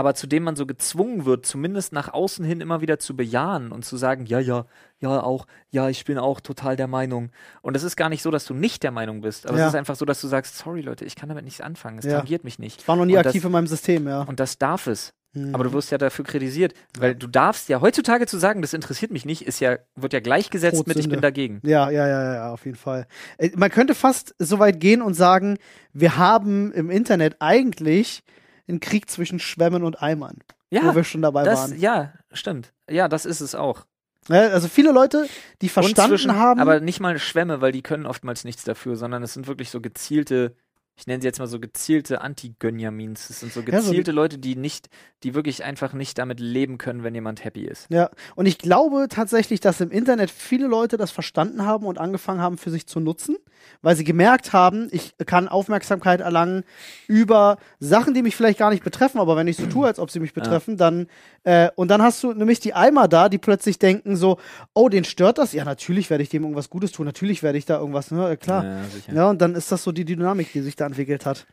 [0.00, 3.70] Aber zu dem man so gezwungen wird, zumindest nach außen hin immer wieder zu bejahen
[3.70, 4.64] und zu sagen, ja, ja,
[4.98, 7.28] ja, auch, ja, ich bin auch total der Meinung.
[7.60, 9.64] Und es ist gar nicht so, dass du nicht der Meinung bist, aber Ja.
[9.64, 12.06] es ist einfach so, dass du sagst, sorry Leute, ich kann damit nichts anfangen, es
[12.06, 12.16] Ja.
[12.16, 12.80] tangiert mich nicht.
[12.80, 14.22] Ich war noch nie Und aktiv das, in meinem System, ja.
[14.22, 15.12] Und das darf es.
[15.34, 15.54] Hm.
[15.54, 19.12] Aber du wirst ja dafür kritisiert, weil du darfst ja heutzutage zu sagen, das interessiert
[19.12, 21.16] mich nicht, ist ja, wird ja gleichgesetzt mit ich Todsünde.
[21.16, 21.60] bin dagegen.
[21.62, 23.06] ja, ja, ja, ja, auf jeden Fall.
[23.36, 25.58] Äh, Man könnte fast so weit gehen und sagen,
[25.92, 28.22] wir haben im Internet eigentlich
[28.70, 30.38] einen Krieg zwischen Schwämmen und Eimern,
[30.70, 31.78] Ja, wo wir schon dabei das, waren.
[31.78, 32.72] ja, stimmt.
[32.88, 33.84] Ja, das ist es auch.
[34.28, 35.26] Ja, Also viele Leute,
[35.62, 39.22] die verstanden zwischen- haben, Aber nicht mal Schwämme, weil die können oftmals nichts dafür, sondern
[39.22, 40.54] es sind wirklich so gezielte,
[41.00, 43.28] ich nenne sie jetzt mal so gezielte Anti-Gönjamins.
[43.28, 44.90] Das sind so Ja, so gezielte Leute, die nicht,
[45.22, 47.86] die wirklich einfach nicht damit leben können, wenn jemand happy ist.
[47.88, 52.42] Ja, und ich glaube tatsächlich, dass im Internet viele Leute das verstanden haben und angefangen
[52.42, 53.36] haben, für sich zu nutzen,
[53.80, 56.64] weil sie gemerkt haben, ich kann Aufmerksamkeit erlangen
[57.08, 60.10] über Sachen, die mich vielleicht gar nicht betreffen, aber wenn ich so tue, als ob
[60.10, 61.06] sie mich betreffen, dann
[61.44, 64.38] äh, und dann hast du nämlich die Eimer da, die plötzlich denken so,
[64.74, 65.52] oh, den stört das?
[65.52, 68.64] Ja, natürlich werde ich dem irgendwas Gutes tun, natürlich werde ich da irgendwas, ne, klar.
[68.64, 69.12] Ja, sicher.
[69.14, 71.46] Ja, und dann ist das so die Dynamik, die sich da entwickelt hat.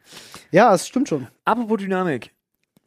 [0.52, 1.28] Ja, es stimmt schon.
[1.45, 2.34] Apropos Dynamik.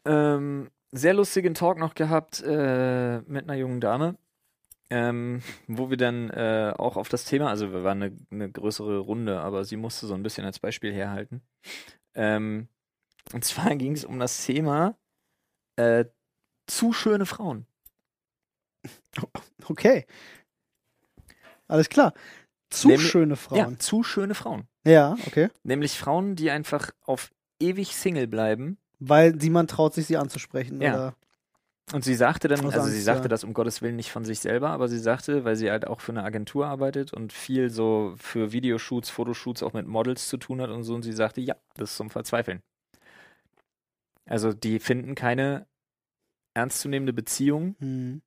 [0.04, 4.16] Ähm, sehr lustigen Talk noch gehabt äh, mit einer jungen Dame.
[4.90, 8.98] ähm, wo wir dann äh, auch auf das Thema, also wir waren eine, eine größere
[8.98, 11.42] Runde, aber sie musste so ein bisschen als Beispiel herhalten.
[12.14, 12.68] Ähm,
[13.32, 14.96] und zwar ging es um das Thema
[15.76, 16.06] äh,
[16.70, 17.66] zu schöne Frauen.
[19.68, 20.06] Okay.
[21.68, 22.12] Alles klar.
[22.70, 23.78] Zu Nämlich- schöne Ja, Frauen.
[23.78, 24.66] zu schöne Frauen.
[24.84, 25.16] Ja.
[25.26, 25.48] okay.
[25.62, 27.30] Nämlich Frauen, die einfach auf
[27.60, 28.78] ewig Single bleiben.
[28.98, 30.80] Weil niemand traut sich, sie anzusprechen.
[30.80, 30.94] Ja.
[30.94, 31.14] Oder?
[31.92, 33.28] Und sie sagte dann, also sie Angst, sagte ja.
[33.28, 36.00] das um Gottes Willen nicht von sich selber, aber sie sagte, weil sie halt auch
[36.00, 40.60] für eine Agentur arbeitet und viel so für Videoshoots, Fotoshoots auch mit Models zu tun
[40.60, 42.62] hat und so, und sie sagte, ja, das ist zum Verzweifeln.
[44.26, 45.66] Also die finden keine
[46.54, 48.22] ernstzunehmende Beziehung, Hm.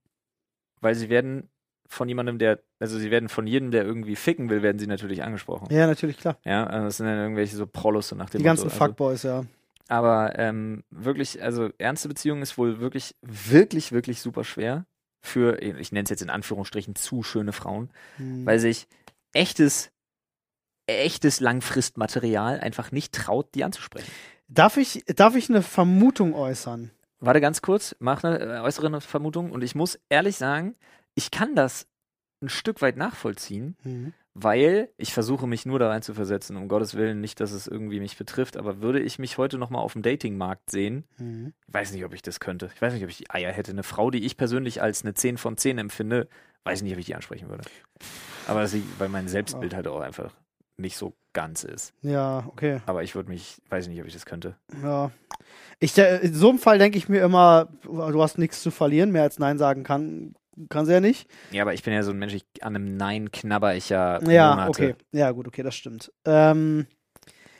[0.81, 1.49] weil sie werden
[1.87, 5.21] von jemandem, der, also sie werden von jedem, der irgendwie ficken will, werden sie natürlich
[5.23, 5.67] angesprochen.
[5.71, 6.37] Ja, natürlich, klar.
[6.43, 8.73] Ja, also das sind dann irgendwelche so Prollos so nach dem Die ganzen Motto.
[8.73, 9.45] Also, Fuckboys, ja.
[9.89, 14.85] aber ähm, wirklich, also ernste Beziehung ist wohl wirklich, wirklich, wirklich super schwer
[15.21, 18.45] für, ich nenne es jetzt in Anführungsstrichen, zu schöne Frauen, Hm.
[18.45, 18.87] weil sich
[19.33, 19.91] echtes,
[20.87, 24.11] echtes Langfristmaterial einfach nicht traut, die anzusprechen.
[24.47, 26.91] Darf ich, darf ich eine Vermutung äußern?
[27.25, 30.75] Warte ganz kurz, mach eine äh, äußere Vermutung und ich muss ehrlich sagen,
[31.15, 31.87] ich kann das
[32.41, 34.13] ein Stück weit nachvollziehen, Hm.
[34.33, 37.65] weil ich versuche mich nur da rein zu versetzen, um Gottes Willen nicht, dass es
[37.67, 41.53] irgendwie mich betrifft, aber würde ich mich heute nochmal auf dem Datingmarkt sehen, Hm.
[41.67, 42.69] Ich weiß nicht, ob ich das könnte.
[42.75, 43.71] Ich weiß nicht, ob ich die Eier hätte.
[43.71, 46.27] Eine Frau, die ich persönlich als eine 10 von 10 empfinde,
[46.65, 47.63] weiß nicht, ob ich die ansprechen würde.
[48.47, 50.33] Aber sie, weil mein Selbstbild halt auch einfach
[50.77, 51.93] nicht so ganz ist.
[52.01, 52.81] Ja, okay.
[52.85, 54.55] Aber ich würde mich, weiß nicht, ob ich das könnte.
[54.81, 55.11] Ja.
[55.79, 59.11] Ich, äh, in so einem Fall denke ich mir immer, du hast nichts zu verlieren,
[59.11, 60.35] mehr als Nein sagen kann,
[60.69, 61.27] kann sie ja nicht.
[61.51, 64.21] Ja, aber ich bin ja so ein Mensch, ich, an einem Nein knabber ich ja
[64.29, 64.69] Ja, Monate.
[64.69, 64.95] okay.
[65.11, 66.11] Ja, gut, okay, das stimmt.
[66.25, 66.85] Ähm,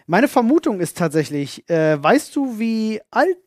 [0.05, 3.37] meine Vermutung ist tatsächlich, äh, weißt du, wie alt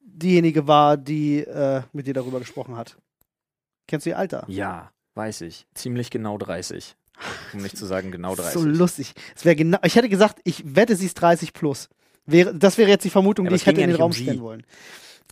[0.00, 2.96] diejenige war, die äh, mit dir darüber gesprochen hat?
[3.86, 4.44] Kennst du ihr Alter?
[4.48, 5.66] Ja, weiß ich.
[5.74, 6.96] Ziemlich genau 30.
[7.52, 8.52] Um nicht zu sagen genau 30.
[8.52, 9.14] So lustig.
[9.36, 11.88] Es wäre genau, ich hätte gesagt, ich wette, sie ist 30 plus.
[12.26, 14.12] Wäre, das wäre jetzt die Vermutung, Ja, die ich hätte ja in den um Raum
[14.12, 14.22] sie.
[14.24, 14.64] stellen wollen.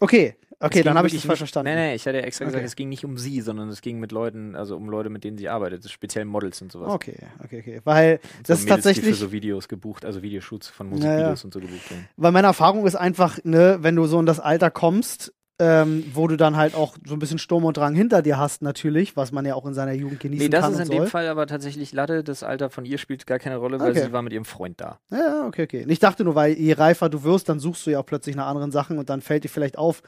[0.00, 1.74] Okay, okay, dann habe ich dich falsch verstanden.
[1.74, 2.66] Nee, nee, ich hatte ja extra gesagt, Okay.
[2.66, 5.38] es ging nicht um sie, sondern es ging mit Leuten, also um Leute, mit denen
[5.38, 6.90] sie arbeitet, speziell Models und sowas.
[6.92, 7.80] Okay, okay, okay.
[7.84, 10.88] Weil Und das so ist Mädels, die tatsächlich, für so Videos gebucht, also Videoshoots von
[10.88, 11.44] Musikvideos ja.
[11.44, 12.08] und so gebucht werden.
[12.16, 16.26] weil meine Erfahrung ist einfach, ne, wenn du so in das Alter kommst, ähm, wo
[16.26, 19.32] du dann halt auch so ein bisschen Sturm und Drang hinter dir hast, natürlich, was
[19.32, 20.96] man ja auch in seiner Jugend genießen Nee, das kann ist in soll.
[21.00, 22.24] dem Fall aber tatsächlich Latte.
[22.24, 24.02] Das Alter von ihr spielt gar keine Rolle, weil Okay.
[24.04, 24.98] sie war mit ihrem Freund da.
[25.10, 25.84] Ja, Ja, okay, okay.
[25.88, 28.46] Ich dachte nur, weil je reifer du wirst, dann suchst du ja auch plötzlich nach
[28.46, 30.02] anderen Sachen und dann fällt dir vielleicht auf,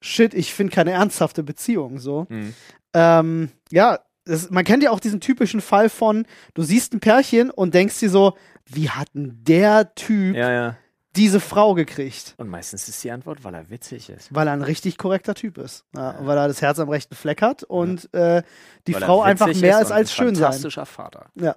[0.00, 2.26] shit, ich finde keine ernsthafte Beziehung, so.
[2.28, 2.54] Mhm.
[2.94, 7.50] Ähm, ja, das, man kennt ja auch diesen typischen Fall von, du siehst ein Pärchen
[7.50, 10.76] und denkst dir so, wie hat denn der Typ Ja, ja.
[11.16, 12.34] Diese Frau gekriegt?
[12.36, 14.34] Und meistens ist die Antwort, weil er witzig ist.
[14.34, 15.84] Weil er ein richtig korrekter Typ ist.
[15.94, 18.42] Ja, weil er das Herz am rechten Fleck hat und äh,
[18.86, 20.44] die weil Frau einfach mehr ist als ein schön sein.
[20.44, 21.26] Fantastischer Vater.
[21.34, 21.56] Ja,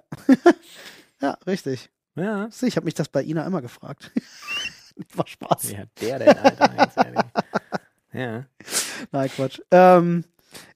[1.46, 1.90] richtig.
[2.16, 2.48] Ja.
[2.50, 4.10] Sieh, Ich habe mich das bei Ina immer gefragt.
[5.14, 5.70] War Spaß.
[5.70, 7.30] Wie hat der denn, Alter?
[8.12, 8.44] Ja.
[9.10, 9.60] Nein, Quatsch.
[9.72, 10.24] Ähm,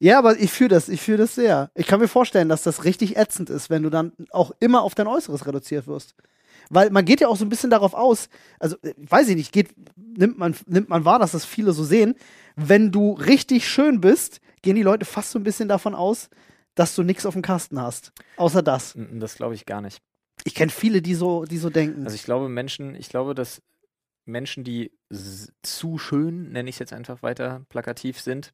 [0.01, 1.71] ja, aber ich fühle das, ich fühle das sehr.
[1.75, 4.97] Ich kann mir vorstellen, dass das richtig ätzend ist, wenn du dann auch immer auf
[4.97, 6.17] dein Äußeres reduziert wirst.
[6.71, 8.29] Weil man geht ja auch so ein bisschen darauf aus,
[8.59, 11.85] also äh, weiß ich nicht, geht, nimmt, man, nimmt man wahr, dass das viele so
[11.85, 12.15] sehen,
[12.57, 16.29] wenn du richtig schön bist, gehen die Leute fast so ein bisschen davon aus,
[16.75, 18.13] dass du nichts auf dem Kasten hast.
[18.37, 18.97] Außer das.
[19.13, 20.01] Das glaube ich gar nicht.
[20.45, 22.05] Ich kenne viele, die so, die so denken.
[22.05, 23.63] Also ich glaube, Menschen, ich glaube, dass
[24.25, 24.93] Menschen, die
[25.63, 28.53] zu schön, nenne ich es jetzt einfach weiter plakativ sind,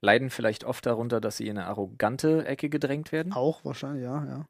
[0.00, 3.32] leiden vielleicht oft darunter, dass sie in eine arrogante Ecke gedrängt werden.
[3.32, 4.46] auch wahrscheinlich, ja, ja.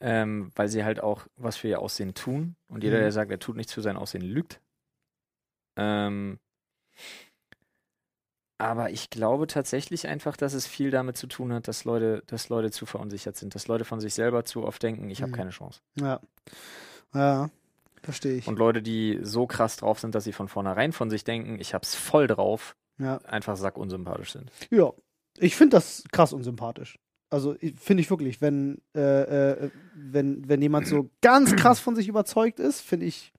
[0.00, 2.56] Ähm, weil sie halt auch was für ihr Aussehen tun.
[2.68, 3.02] Und jeder, Mhm.
[3.02, 4.60] der sagt, er tut nichts für sein Aussehen, lügt.
[5.76, 6.38] Ähm,
[8.58, 12.48] aber ich glaube tatsächlich einfach, dass es viel damit zu tun hat, dass Leute, dass
[12.48, 15.36] Leute zu verunsichert sind, dass Leute von sich selber zu oft denken, ich habe Mhm.
[15.36, 15.80] keine Chance.
[16.00, 16.20] Ja.
[17.12, 17.50] Ja,
[18.02, 18.46] verstehe ich.
[18.48, 21.74] Und Leute, die so krass drauf sind, dass sie von vornherein von sich denken, ich
[21.74, 23.18] hab's voll drauf, Ja.
[23.24, 24.50] einfach sackunsympathisch sind.
[24.70, 24.92] Ja,
[25.38, 26.98] ich finde das krass unsympathisch.
[27.36, 32.08] Also finde ich wirklich, wenn, äh, äh, wenn, wenn jemand so ganz krass von sich
[32.08, 33.34] überzeugt ist, finde ich.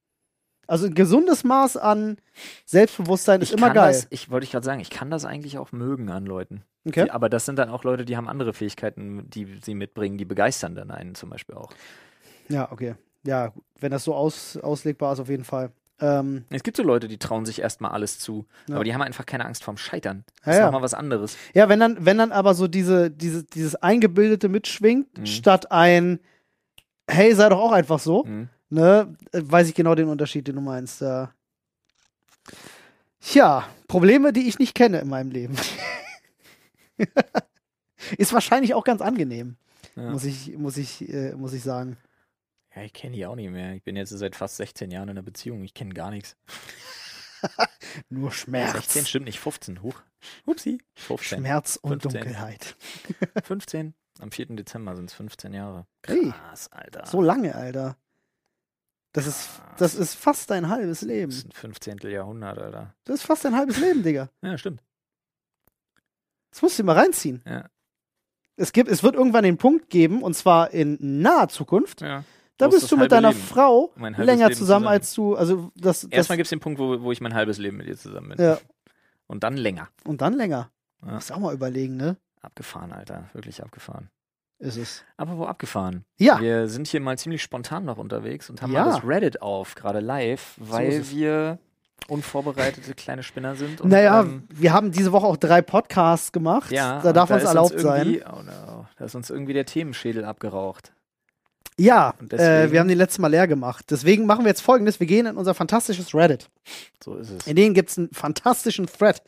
[0.68, 2.18] Also ein gesundes Maß an
[2.66, 3.94] Selbstbewusstsein ist ich immer geil.
[3.94, 6.62] Das, ich wollte ich gerade sagen, ich kann das eigentlich auch mögen an Leuten.
[6.86, 7.06] okay?
[7.06, 10.26] Die, aber das sind dann auch Leute, die haben andere Fähigkeiten, die sie mitbringen, die
[10.26, 11.72] begeistern dann einen zum Beispiel auch.
[12.50, 12.94] Ja, okay.
[13.26, 15.72] Ja, wenn das so aus, auslegbar ist, auf jeden Fall.
[16.00, 18.76] Ähm, Es gibt so Leute, die trauen sich erstmal alles zu, Ja.
[18.76, 20.24] aber die haben einfach keine Angst vorm Scheitern.
[20.40, 20.66] Das Ja, ist ja.
[20.66, 21.36] nochmal was anderes.
[21.54, 25.26] ja, wenn dann, wenn dann aber so diese, diese, dieses Eingebildete mitschwingt, Mhm.
[25.26, 26.20] statt ein
[27.10, 28.50] Hey, sei doch auch einfach so, Mhm.
[28.70, 31.02] ne, äh, weiß ich genau den Unterschied, den du meinst.
[31.02, 31.32] Ja.
[33.22, 35.56] Tja, Probleme, die ich nicht kenne in meinem Leben.
[38.18, 39.58] Ist wahrscheinlich auch ganz angenehm,
[39.96, 40.12] Ja.
[40.12, 41.98] muss ich, muss ich, äh, muss ich sagen.
[42.78, 43.74] Ja, ich kenne die auch nicht mehr.
[43.74, 45.64] Ich bin jetzt seit fast 16 Jahren in einer Beziehung.
[45.64, 46.38] Ich kenne gar nichts.
[48.10, 48.74] Nur Schmerz.
[48.74, 49.82] 16 stimmt nicht, 15.
[49.82, 50.00] Huch.
[50.46, 50.78] Upsi.
[50.96, 51.40] 15.
[51.40, 52.12] Schmerz und 15.
[52.12, 52.76] Dunkelheit.
[53.44, 53.96] 15.
[54.20, 54.46] Am 4.
[54.58, 55.88] Dezember sind es 15 Jahre.
[56.06, 56.30] Hey.
[56.32, 57.08] Krass, Alter.
[57.08, 57.98] So lange, Alter.
[59.12, 59.50] Das ist,
[59.80, 61.32] das ist fast dein halbes Das Leben.
[61.32, 61.98] ist ein 15.
[62.04, 62.94] Jahrhundert, Alter.
[63.06, 64.30] Das ist fast dein halbes Leben, Digga.
[64.44, 64.84] Ja, stimmt.
[66.52, 67.42] Das musst du mal reinziehen.
[67.44, 67.68] Ja.
[68.56, 72.24] Es, gibt, es wird irgendwann den Punkt geben, und zwar in naher Zukunft, Ja.
[72.58, 73.42] Da bist du mit deiner Leben?
[73.42, 74.18] Frau länger
[74.52, 74.88] zusammen, zusammen.
[74.88, 77.58] als du, also das, das Erstmal gibt es den Punkt, wo, wo ich mein halbes
[77.58, 78.42] Leben mit ihr zusammen bin.
[78.44, 78.58] ja,
[79.28, 79.90] Und dann länger.
[80.06, 80.70] und dann länger.
[81.06, 81.14] Ja.
[81.14, 82.18] Musst auch mal überlegen, ne?
[82.42, 83.30] Abgefahren, Alter.
[83.34, 84.10] Wirklich abgefahren.
[84.60, 85.04] Ist es.
[85.18, 86.04] Aber wo abgefahren?
[86.18, 88.86] Ja, Wir sind hier mal ziemlich spontan noch unterwegs und haben Ja.
[88.86, 91.12] mal das Reddit auf, gerade live, weil es.
[91.12, 91.60] wir
[92.08, 93.82] unvorbereitete kleine Spinner sind.
[93.82, 96.72] Und, naja, ähm, wir haben diese Woche auch drei Podcasts gemacht.
[96.72, 98.08] ja, da darf uns ist erlaubt sein.
[98.08, 100.94] irgendwie- Oh no, da ist uns irgendwie der Themenschädel abgeraucht.
[101.80, 103.86] Ja, äh, wir haben den letztes Mal leer gemacht.
[103.92, 106.50] Deswegen machen wir jetzt folgendes: Wir gehen in unser fantastisches Reddit.
[107.04, 107.46] So ist es.
[107.46, 109.22] In denen gibt es einen fantastischen Thread,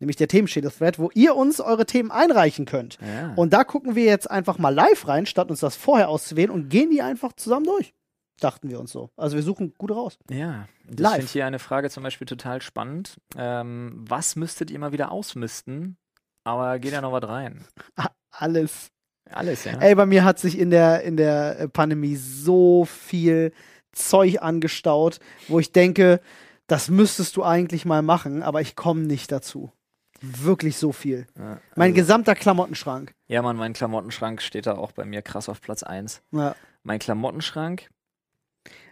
[0.00, 2.98] nämlich der Themenschädel-Thread, wo ihr uns eure Themen einreichen könnt.
[3.00, 3.32] Ja.
[3.36, 6.68] Und da gucken wir jetzt einfach mal live rein, statt uns das vorher auszuwählen und
[6.68, 7.94] gehen die einfach zusammen durch.
[8.40, 9.10] Dachten wir uns so.
[9.16, 10.18] Also wir suchen gute raus.
[10.28, 13.16] Ja, ich finde hier eine Frage zum Beispiel total spannend.
[13.36, 15.96] Ähm, was müsstet ihr mal wieder ausmisten?
[16.44, 17.64] Aber geht ja noch was rein.
[18.30, 18.90] Alles.
[19.34, 19.72] Alles, ja.
[19.80, 23.52] Ey, bei mir hat sich in der, in der äh, Pandemie so viel
[23.92, 25.18] Zeug angestaut,
[25.48, 26.20] wo ich denke,
[26.66, 29.72] das müsstest du eigentlich mal machen, aber ich komme nicht dazu.
[30.20, 31.26] Wirklich so viel.
[31.38, 33.14] Ja, Mein also- gesamter Klamottenschrank.
[33.26, 36.22] ja, Mann, mein Klamottenschrank steht da auch bei mir krass auf Platz 1.
[36.32, 36.54] Ja.
[36.82, 37.90] Mein Klamottenschrank,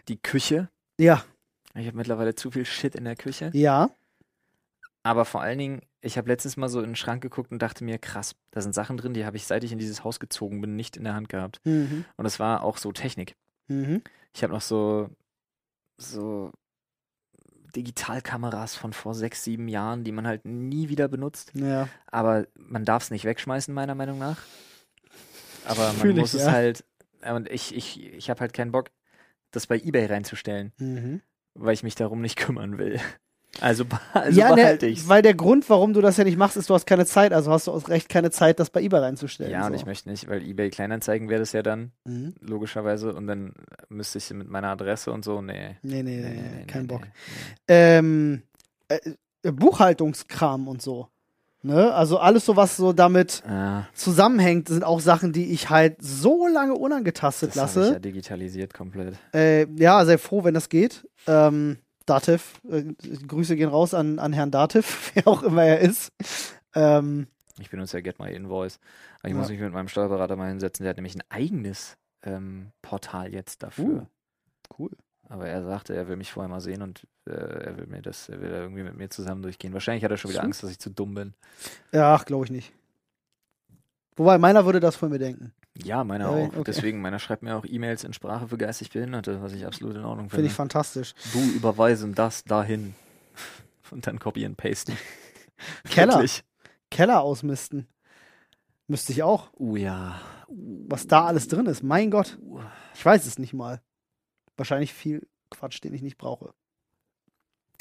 [0.07, 0.69] die Küche.
[0.99, 1.23] Ja.
[1.75, 3.49] Ich habe mittlerweile zu viel Shit in der Küche.
[3.53, 3.89] Ja.
[5.01, 7.83] Aber vor allen Dingen, ich habe letztens mal so in den Schrank geguckt und dachte
[7.83, 10.59] mir, krass, da sind Sachen drin, die habe ich, seit ich in dieses Haus gezogen
[10.59, 11.61] bin, nicht in der Hand gehabt.
[11.63, 12.03] Mhm.
[12.17, 13.35] Und es war auch so Technik.
[13.69, 14.01] Mhm.
[14.33, 15.09] Ich habe noch so,
[15.97, 16.51] so
[17.75, 21.51] Digitalkameras von vor sechs, sieben Jahren, die man halt nie wieder benutzt.
[21.55, 21.87] Ja.
[22.07, 24.37] Aber man darf es nicht wegschmeißen, meiner Meinung nach.
[25.65, 26.51] Aber man Fühl ich, muss es ja.
[26.51, 26.85] halt,
[27.25, 28.91] und ich, ich, ich habe halt keinen Bock,
[29.51, 31.21] das bei Ebay reinzustellen, Mhm.
[31.53, 32.99] weil ich mich darum nicht kümmern will.
[33.61, 35.07] Also, also ja, ne, behalte ich's.
[35.07, 37.33] weil der Grund, warum du das ja nicht machst, ist, du hast keine Zeit.
[37.33, 39.51] Also hast du aus Recht keine Zeit, das bei eBay reinzustellen.
[39.51, 39.75] Ja, und so.
[39.75, 42.33] ich möchte nicht, weil eBay Kleinanzeigen wäre das ja dann, Mhm.
[42.41, 43.53] logischerweise, und dann
[43.89, 45.77] müsste ich mit meiner Adresse und so, nee.
[45.83, 47.01] Nee, nee, Nee, nee, nee, kein nee, Bock.
[47.67, 48.41] Ähm,
[48.89, 48.99] äh,
[49.43, 51.07] äh, Buchhaltungskram und so.
[51.65, 51.93] Ne?
[51.93, 56.47] Also alles so, was so damit Ah, zusammenhängt, sind auch Sachen, die ich halt so
[56.47, 58.01] lange unangetastet das habe ich ja lasse.
[58.01, 59.15] digitalisiert komplett.
[59.33, 61.07] Äh, ja, sehr froh, wenn das geht.
[61.27, 62.83] Ähm, Dativ, äh,
[63.27, 66.11] Grüße gehen raus an, an Herrn Dativ, wer auch immer er ist.
[66.75, 67.27] Ähm,
[67.59, 68.79] Ich benutze ja Get My Invoice.
[69.19, 69.39] Aber ich Ja.
[69.39, 70.83] muss mich mit meinem Steuerberater mal hinsetzen.
[70.83, 73.85] Der hat nämlich ein eigenes ähm, Portal jetzt dafür.
[73.85, 74.91] Uh, cool.
[75.29, 78.27] Aber er sagte, er will mich vorher mal sehen und äh, er will mir das,
[78.29, 79.73] er will da irgendwie mit mir zusammen durchgehen.
[79.73, 80.43] Wahrscheinlich hat er schon wieder.
[80.43, 81.33] Angst, dass ich zu dumm bin.
[81.91, 82.73] Ja, ach, glaube ich nicht.
[84.15, 85.53] Wobei, meiner würde das von mir denken.
[85.81, 86.47] Ja, meiner Ja, auch.
[86.49, 86.63] okay.
[86.67, 90.03] Deswegen, meiner schreibt mir auch E-Mails in Sprache für geistig Behinderte, was ich absolut in
[90.05, 90.47] Ordnung Finde finde.
[90.47, 91.15] ich fantastisch.
[91.33, 92.93] du überweisen das dahin.
[93.91, 94.95] Und dann copy and pasten.
[95.89, 96.13] Keller.
[96.13, 96.43] Wirklich.
[96.91, 97.87] Keller ausmisten.
[98.87, 99.49] Müsste ich auch.
[99.57, 100.19] Uh ja.
[100.47, 101.81] Was da alles drin ist.
[101.83, 102.37] Mein Gott.
[102.93, 103.81] Ich weiß es nicht mal.
[104.57, 106.53] Wahrscheinlich viel Quatsch, den ich nicht brauche.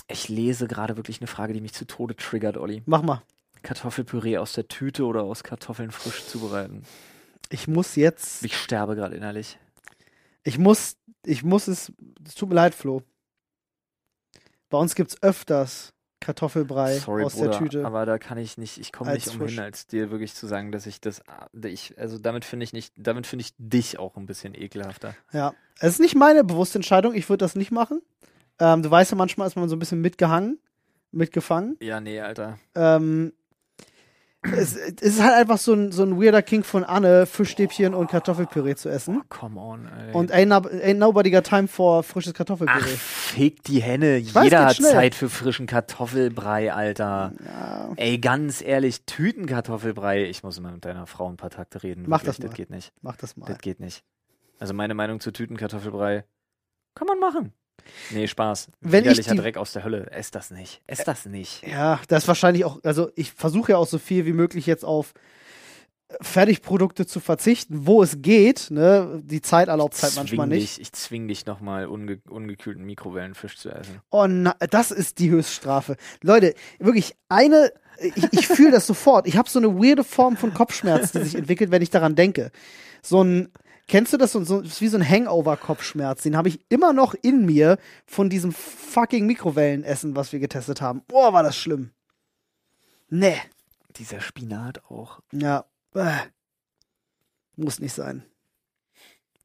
[0.09, 2.83] Ich lese gerade wirklich eine Frage, die mich zu Tode triggert, Olli.
[2.87, 3.23] Mach mal.
[3.63, 6.85] Kartoffelpüree aus der Tüte oder aus Kartoffeln frisch zubereiten?
[7.53, 8.45] Ich muss jetzt.
[8.45, 9.59] Ich sterbe gerade innerlich.
[10.43, 10.97] Ich muss.
[11.25, 11.93] Ich muss es.
[12.27, 13.03] Es tut mir leid, Flo.
[14.71, 15.93] Bei uns gibt es öfters
[16.23, 17.85] Kartoffelbrei Sorry, aus Bruder, der Tüte.
[17.85, 20.87] aber da kann ich nicht, ich komme nicht umhin, als dir wirklich zu sagen, dass
[20.87, 21.21] ich das,
[21.65, 25.15] ich, also damit finde ich nicht, damit finde ich dich auch ein bisschen ekelhafter.
[25.33, 25.53] Ja.
[25.79, 27.15] Es ist nicht meine bewusste Entscheidung.
[27.15, 28.01] Ich würde das nicht machen.
[28.59, 30.59] Ähm, du weißt ja, manchmal ist man so ein bisschen mitgehangen,
[31.11, 31.77] mitgefangen.
[31.83, 32.59] Ja, nee, Alter.
[32.75, 33.33] Ähm,
[34.43, 38.11] es, es ist halt einfach so ein, so ein weirder King von Anne, Fischstäbchen und
[38.11, 39.23] Kartoffelpüree zu essen.
[39.29, 40.13] Come on, ey.
[40.13, 42.81] Und ain't, no- ain't nobody got time for frisches Ach, Kartoffelpüree.
[42.97, 44.17] fick die Henne.
[44.21, 44.91] weiß, Jeder geht hat schnell.
[44.93, 47.33] Zeit für frischen Kartoffelbrei, Alter.
[47.45, 50.25] Ja, Ey, ganz ehrlich, Tütenkartoffelbrei.
[50.25, 52.05] Ich muss mal mit deiner Frau ein paar Takte reden.
[52.09, 52.49] Mach Wirklich, das mal.
[52.49, 52.93] Das geht nicht.
[53.01, 53.47] mach das mal.
[53.47, 54.03] Das geht nicht.
[54.59, 56.25] Also meine Meinung zu Tütenkartoffelbrei
[56.95, 57.53] kann man machen.
[58.11, 58.69] Nee, Spaß.
[58.81, 60.11] Wenn ich Widerlicher die- Dreck aus der Hölle.
[60.11, 60.81] Ess das nicht.
[60.87, 61.67] Ess das nicht.
[61.67, 64.85] Ja, das ist wahrscheinlich auch, also ich versuche ja auch so viel wie möglich jetzt
[64.85, 65.13] auf
[66.21, 68.71] Fertigprodukte zu verzichten, wo es geht.
[68.71, 69.23] Ne?
[69.25, 70.77] Die Zeit erlaubt es halt manchmal nicht.
[70.77, 74.01] Dich, ich zwing dich nochmal unge ungekühlten Mikrowellenfisch zu essen.
[74.11, 75.97] Oh, na, das ist die Höchststrafe.
[76.23, 77.73] Leute, wirklich eine.
[78.01, 79.27] Ich, ich fühle das sofort.
[79.27, 82.51] Ich habe so eine weirde Form von Kopfschmerz, die sich entwickelt, wenn ich daran denke.
[83.03, 83.51] So ein,
[83.93, 84.33] kennst du das?
[84.33, 86.23] So, so ist wie so ein Hangover-Kopfschmerz.
[86.23, 87.77] Den habe ich immer noch in mir
[88.07, 91.03] von diesem fucking Mikrowellenessen, was wir getestet haben.
[91.09, 91.91] Boah, war das schlimm.
[93.11, 93.37] Nee.
[93.97, 95.21] Dieser Spinat auch.
[95.31, 95.67] Ja.
[95.93, 96.21] Bäh.
[97.57, 98.25] Muss nicht sein.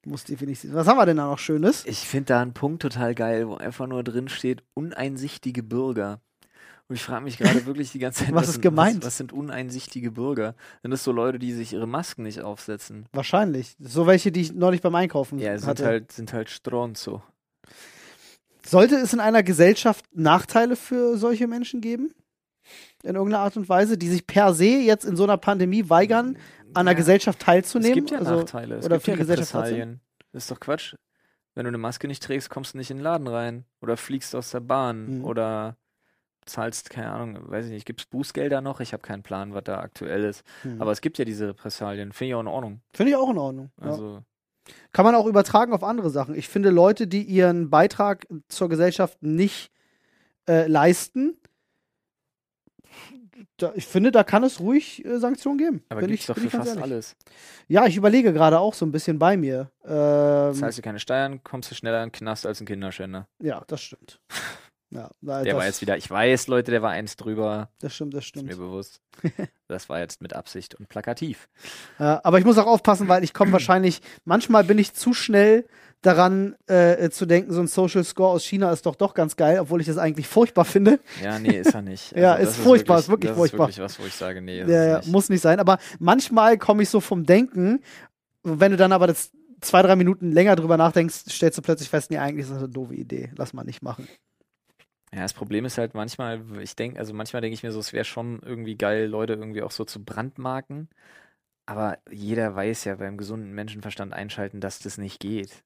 [0.06, 0.74] Muss definitiv sein.
[0.74, 1.84] Was haben wir denn da noch Schönes?
[1.84, 6.22] Ich finde da einen Punkt total geil, wo einfach nur drin steht, uneinsichtige Bürger.
[6.88, 8.98] Und ich frage mich gerade wirklich die ganze Zeit, Was ist sind, gemeint?
[8.98, 10.54] Was, was sind uneinsichtige Bürger?
[10.82, 13.06] Sind das so Leute, die sich ihre Masken nicht aufsetzen?
[13.12, 13.76] Wahrscheinlich.
[13.78, 15.84] So welche, die ich neulich beim Einkaufen Ja, sind hatte.
[15.84, 17.22] halt, sind halt Stronzo.
[18.66, 22.14] Sollte es in einer Gesellschaft Nachteile für solche Menschen geben?
[23.02, 26.36] In irgendeiner Art und Weise, die sich per se jetzt in so einer Pandemie weigern,
[26.74, 27.94] an der Ja, Gesellschaft Es teilzunehmen?
[27.94, 28.76] gibt ja Also, Nachteile.
[28.76, 29.54] Es oder gibt für ja Gesellschaft?
[29.54, 30.00] Repressalien.
[30.32, 30.94] Das ist doch Quatsch.
[31.54, 33.64] Wenn du eine Maske nicht trägst, kommst du nicht in den Laden rein.
[33.80, 35.18] Oder fliegst aus der Bahn.
[35.18, 35.24] Mhm.
[35.24, 35.76] Oder
[36.48, 38.80] zahlst, keine Ahnung, weiß ich nicht, gibt es Bußgelder noch?
[38.80, 40.42] Ich habe keinen Plan, was da aktuell ist.
[40.62, 40.80] hm.
[40.82, 42.12] Aber es gibt ja diese Repressalien.
[42.12, 42.80] Finde ich auch in Ordnung.
[42.92, 43.70] Finde ich auch in Ordnung.
[43.80, 43.86] Ja.
[43.90, 44.22] Also,
[44.92, 46.34] Kann man auch übertragen auf andere Sachen.
[46.34, 49.70] Ich finde, Leute, die ihren Beitrag zur Gesellschaft nicht
[50.48, 51.36] äh, leisten,
[53.56, 55.84] da, ich finde, da kann es ruhig äh, Sanktionen geben.
[55.88, 56.82] aber Bin ich, doch bin für fast ehrlich.
[56.82, 57.16] alles.
[57.68, 59.70] Ja, ich überlege gerade auch so ein bisschen bei mir.
[59.84, 63.28] Ähm, Zahlst du keine Steuern, kommst du schneller in den Knast als ein Kinderschänder.
[63.40, 64.20] ja, das stimmt.
[64.90, 67.68] Ja, da- Der war jetzt wieder, ich weiß, Leute, der war eins drüber.
[67.80, 68.46] das stimmt, das Ist stimmt.
[68.48, 69.00] mir bewusst.
[69.70, 71.46] Das war jetzt mit Absicht und plakativ.
[71.98, 75.66] Ja, aber ich muss auch aufpassen, weil ich komme wahrscheinlich, manchmal bin ich zu schnell
[76.00, 79.58] daran äh, zu denken, so ein Social Score aus China ist doch doch ganz geil,
[79.60, 81.00] obwohl ich das eigentlich furchtbar finde.
[81.22, 82.12] Ja, nee, ist er nicht.
[82.16, 83.68] Ja, das ist furchtbar, ist wirklich das furchtbar.
[83.68, 85.08] Ist wirklich was, wo ich sage, nee, ist Ja, ja, nicht.
[85.08, 85.60] muss nicht sein.
[85.60, 87.82] Aber manchmal komme ich so vom Denken,
[88.42, 89.30] wenn du dann aber das
[89.60, 92.70] zwei, drei Minuten länger drüber nachdenkst, stellst du plötzlich fest, nee, eigentlich ist das eine
[92.70, 93.32] doofe Idee.
[93.36, 94.08] Lass mal nicht machen.
[95.12, 97.92] Ja, das Problem ist halt manchmal, ich denke, also manchmal denke ich mir so, es
[97.92, 100.88] wäre schon irgendwie geil, Leute irgendwie auch so zu brandmarken.
[101.66, 105.64] Aber jeder weiß ja beim gesunden Menschenverstand einschalten, dass das nicht geht.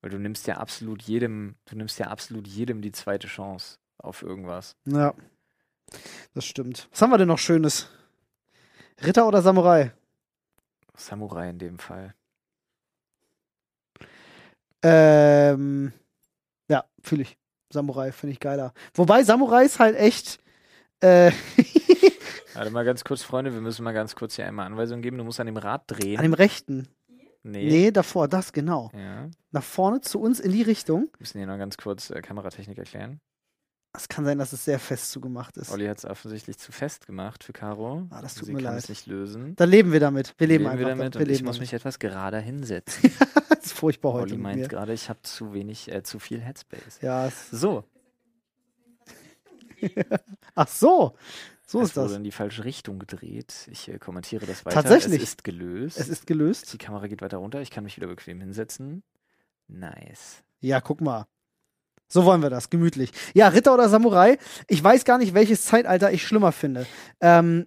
[0.00, 4.22] Weil du nimmst ja absolut jedem, du nimmst ja absolut jedem die zweite Chance auf
[4.22, 4.76] irgendwas.
[4.86, 5.14] Ja,
[6.34, 6.88] das stimmt.
[6.90, 7.88] Was haben wir denn noch Schönes?
[9.02, 9.92] Ritter oder Samurai?
[10.94, 12.14] Samurai in dem Fall.
[14.82, 15.92] Ähm,
[16.68, 17.38] ja, fühle ich.
[17.70, 18.72] Samurai finde ich geiler.
[18.94, 20.38] Wobei Samurai ist halt echt.
[21.00, 21.32] Äh,
[22.54, 25.18] Warte mal ganz kurz, Freunde, wir müssen mal ganz kurz hier einmal Anweisungen geben.
[25.18, 26.16] Du musst an dem Rad drehen.
[26.18, 26.88] an dem rechten.
[27.42, 27.68] nee.
[27.68, 28.90] Nee, davor, das genau.
[28.94, 31.02] Ja, Nach vorne zu uns in die Richtung.
[31.12, 33.20] wir müssen hier noch ganz kurz äh, Kameratechnik erklären.
[33.98, 35.70] Es kann sein, dass es sehr fest zugemacht ist.
[35.70, 38.06] Olli hat es offensichtlich zu fest gemacht für Caro.
[38.10, 38.84] Ah, das tut Sie mir kann leid.
[38.84, 39.56] es nicht lösen.
[39.56, 40.34] Dann leben wir damit.
[40.38, 41.14] Wir leben, wir einfach damit damit.
[41.14, 41.70] Wir und ich leben muss damit.
[41.72, 43.10] mich etwas gerader hinsetzen.
[43.48, 44.32] das ist furchtbar heute.
[44.34, 44.68] Olli meint mir.
[44.68, 47.00] gerade, ich habe zu wenig, äh, zu viel Headspace.
[47.02, 47.84] Ja, So,
[50.54, 51.14] ach so.
[51.66, 52.16] So es ist wurde das.
[52.16, 53.68] in die falsche Richtung gedreht.
[53.70, 54.76] Ich äh, kommentiere das weiter.
[54.82, 55.22] Tatsächlich.
[55.22, 55.98] Es ist gelöst.
[55.98, 56.72] Es ist gelöst.
[56.72, 57.60] die Kamera geht weiter runter.
[57.60, 59.02] Ich kann mich wieder bequem hinsetzen.
[59.66, 60.42] Nice.
[60.60, 61.26] Ja, guck mal.
[62.08, 63.12] So wollen wir das, gemütlich.
[63.34, 64.38] Ja, Ritter oder Samurai.
[64.66, 66.86] Ich weiß gar nicht, welches Zeitalter ich schlimmer finde.
[67.20, 67.66] Ähm,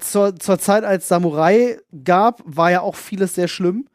[0.00, 3.86] zur, zur Zeit, als Samurai gab, war ja auch vieles sehr schlimm.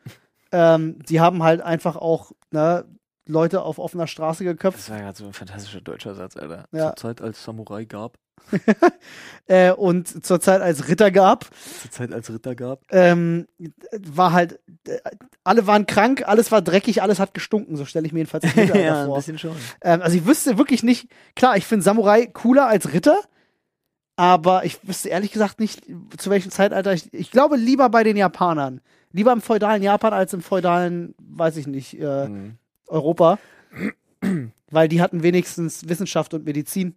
[0.52, 2.86] Ähm, die haben halt einfach auch ne,
[3.28, 4.80] Leute auf offener Straße geköpft.
[4.80, 6.66] Das war gerade so ein fantastischer deutscher Satz, Alter.
[6.72, 6.96] Ja.
[6.96, 8.18] Zur Zeit, als Samurai gab.
[9.52, 11.50] Äh, und zur Zeit, als Ritter gab,
[11.82, 12.84] Zur Zeit, als Ritter gab.
[12.92, 13.48] ähm,
[13.98, 15.00] war halt, äh,
[15.44, 17.76] alle waren krank, alles war dreckig, alles hat gestunken.
[17.76, 19.16] So stelle ich mir jedenfalls Mittelalter ja, ein vor.
[19.16, 19.56] bisschen schon.
[19.82, 23.18] Ähm, also ich wüsste wirklich nicht, klar, ich finde Samurai cooler als Ritter,
[24.18, 25.82] aber ich wüsste ehrlich gesagt nicht,
[26.18, 27.12] zu welchem Zeitalter ich.
[27.12, 28.82] Ich glaube lieber bei den Japanern.
[29.14, 32.58] Lieber im feudalen Japan als im feudalen, weiß ich nicht, äh, Mhm.
[32.86, 33.40] Europa.
[34.70, 36.96] Weil die hatten wenigstens Wissenschaft und Medizin.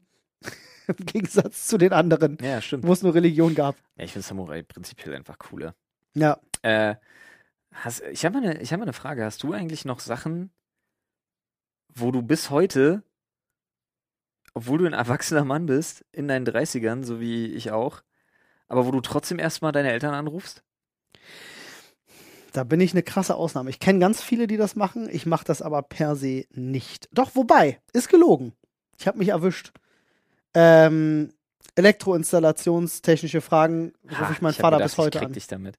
[0.98, 2.86] Im Gegensatz zu den anderen, Ja, stimmt.
[2.86, 3.76] wo es nur Religion gab.
[3.96, 5.74] Ja, ich finde Samurai prinzipiell einfach cooler.
[6.14, 6.38] Ja.
[6.62, 6.96] Äh,
[7.72, 9.24] hast, ich habe mal, eine- ich hab mal eine Frage.
[9.24, 10.50] Hast du eigentlich noch Sachen,
[11.94, 13.02] wo du bis heute,
[14.54, 18.02] obwohl du ein erwachsener Mann bist, in deinen 30ern, so wie ich auch,
[18.68, 20.62] aber wo du trotzdem erstmal deine Eltern anrufst?
[22.52, 23.70] Da bin ich eine krasse Ausnahme.
[23.70, 25.08] Ich kenne ganz viele, die das machen.
[25.10, 27.08] Ich mache das aber per se nicht.
[27.12, 28.52] Doch, wobei, ist gelogen.
[28.98, 29.72] Ich habe mich erwischt.
[30.54, 31.32] Ähm,
[31.74, 35.32] Elektroinstallationstechnische Fragen Ha, rufe ich meinen hab Vater gedacht, bis heute ich krieg an.
[35.32, 35.78] dich damit.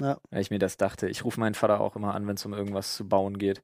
[0.00, 0.18] Ja.
[0.30, 1.08] Weil ich mir das dachte.
[1.08, 3.62] Ich rufe meinen Vater auch immer an, wenn es um irgendwas zu bauen geht.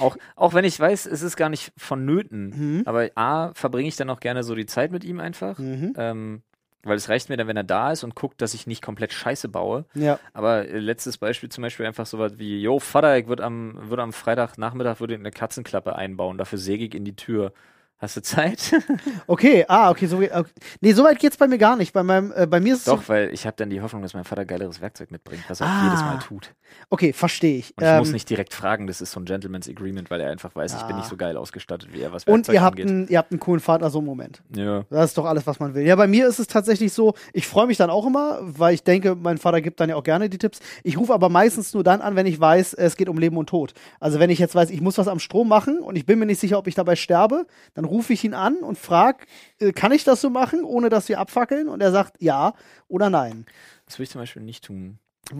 [0.00, 2.78] Auch, auch wenn ich weiß, es ist gar nicht vonnöten.
[2.78, 2.82] Mhm.
[2.86, 5.58] Aber A, verbringe ich dann auch gerne so die Zeit mit ihm einfach.
[5.58, 5.92] Mhm.
[5.96, 6.42] Ähm,
[6.82, 9.12] Weil es reicht mir dann, wenn er da ist und guckt, dass ich nicht komplett
[9.12, 9.84] Scheiße baue.
[9.94, 10.18] Ja.
[10.32, 13.76] Aber äh, letztes Beispiel zum Beispiel einfach so was wie, yo, Vater, ich würde am,
[13.90, 17.52] würd am Freitagnachmittag würde eine Katzenklappe einbauen, dafür säge ich in die Tür.
[17.98, 18.74] Hast du Zeit?
[19.26, 20.42] Okay, ah, okay, so, okay.
[20.80, 21.92] Nee, so weit geht's bei mir gar nicht.
[21.92, 24.14] Bei, meinem, äh, bei mir ist Doch, so, weil ich habe dann die Hoffnung, dass
[24.14, 25.84] mein Vater geileres Werkzeug mitbringt, was er Ah.
[25.84, 26.54] jedes Mal tut.
[26.90, 27.76] Okay, verstehe ich.
[27.76, 30.30] Und ich Ähm, muss nicht direkt fragen, das ist so ein Gentleman's Agreement, weil er
[30.30, 30.98] einfach weiß, ich bin Ah.
[30.98, 33.60] nicht so geil ausgestattet wie er, was und ihr habt, einen, ihr habt einen coolen
[33.60, 34.42] Vater, so einen Moment.
[34.54, 34.84] ja.
[34.90, 35.84] Das ist doch alles, was man will.
[35.86, 38.82] Ja, bei mir ist es tatsächlich so, ich freue mich dann auch immer, weil ich
[38.84, 40.60] denke, mein Vater gibt dann ja auch gerne die Tipps.
[40.84, 43.48] Ich rufe aber meistens nur dann an, wenn ich weiß, es geht um Leben und
[43.48, 43.72] Tod.
[44.00, 46.26] Also wenn ich jetzt weiß, ich muss was am Strom machen und ich bin mir
[46.26, 49.26] nicht sicher, ob ich dabei sterbe, dann rufe ich ihn an und frage,
[49.60, 51.68] äh, kann ich das so machen, ohne dass wir abfackeln?
[51.68, 52.54] Und er sagt ja
[52.88, 53.46] oder nein.
[53.86, 54.98] Das würde ich zum Beispiel nicht tun.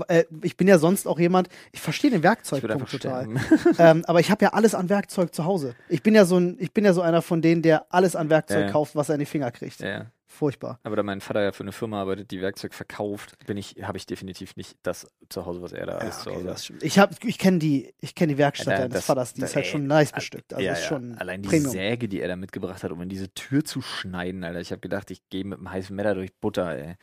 [0.09, 3.28] Äh, ich bin ja sonst auch jemand, ich verstehe den Werkzeugpunkt total.
[3.78, 5.74] ähm, aber ich habe ja alles an Werkzeug zu Hause.
[5.88, 8.28] Ich bin ja so ein, ich bin ja so einer von denen, der alles an
[8.30, 8.72] Werkzeug Ja, ja.
[8.72, 9.80] kauft, was er in die Finger kriegt.
[9.80, 10.07] ja, ja.
[10.29, 10.81] Furchtbar.
[10.83, 13.97] Aber da mein Vater ja für eine Firma arbeitet, die Werkzeug verkauft, bin ich, habe
[13.97, 16.83] ich definitiv nicht das zu Hause, was er da Ja, alles zu okay, Hause stimmt.
[16.83, 19.41] ich hab, ich kenne die, ich kenne die Werkstatt Ja, da- deines das- Vaters, die
[19.43, 20.53] da- ist halt ey, schon nice bestückt.
[20.53, 21.70] Also ja, ist schon Allein die Premium.
[21.70, 24.61] Säge, die er da mitgebracht hat, um in diese Tür zu schneiden, Alter.
[24.61, 26.87] Ich habe gedacht, ich gehe mit einem heißen Messer durch Butter, ey.
[26.89, 26.97] Mit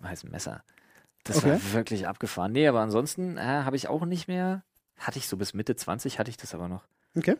[0.00, 0.62] einem heißen Messer.
[1.24, 1.50] Das Okay.
[1.52, 2.52] war wirklich abgefahren.
[2.52, 4.62] Nee, aber ansonsten äh, habe ich auch nicht mehr.
[4.98, 6.84] Hatte ich so bis Mitte 20, hatte ich das aber noch.
[7.16, 7.36] Okay.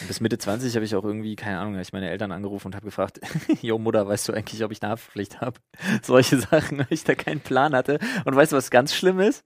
[0.00, 2.68] Und bis Mitte 20 habe ich auch irgendwie, keine Ahnung, habe ich meine Eltern angerufen
[2.68, 3.20] und habe gefragt,
[3.62, 5.58] Jo Mutter, weißt du eigentlich, ob ich eine Haftpflicht habe?
[6.02, 7.98] Solche Sachen, weil ich da keinen Plan hatte.
[8.24, 9.44] Und weißt du, was ganz schlimm ist?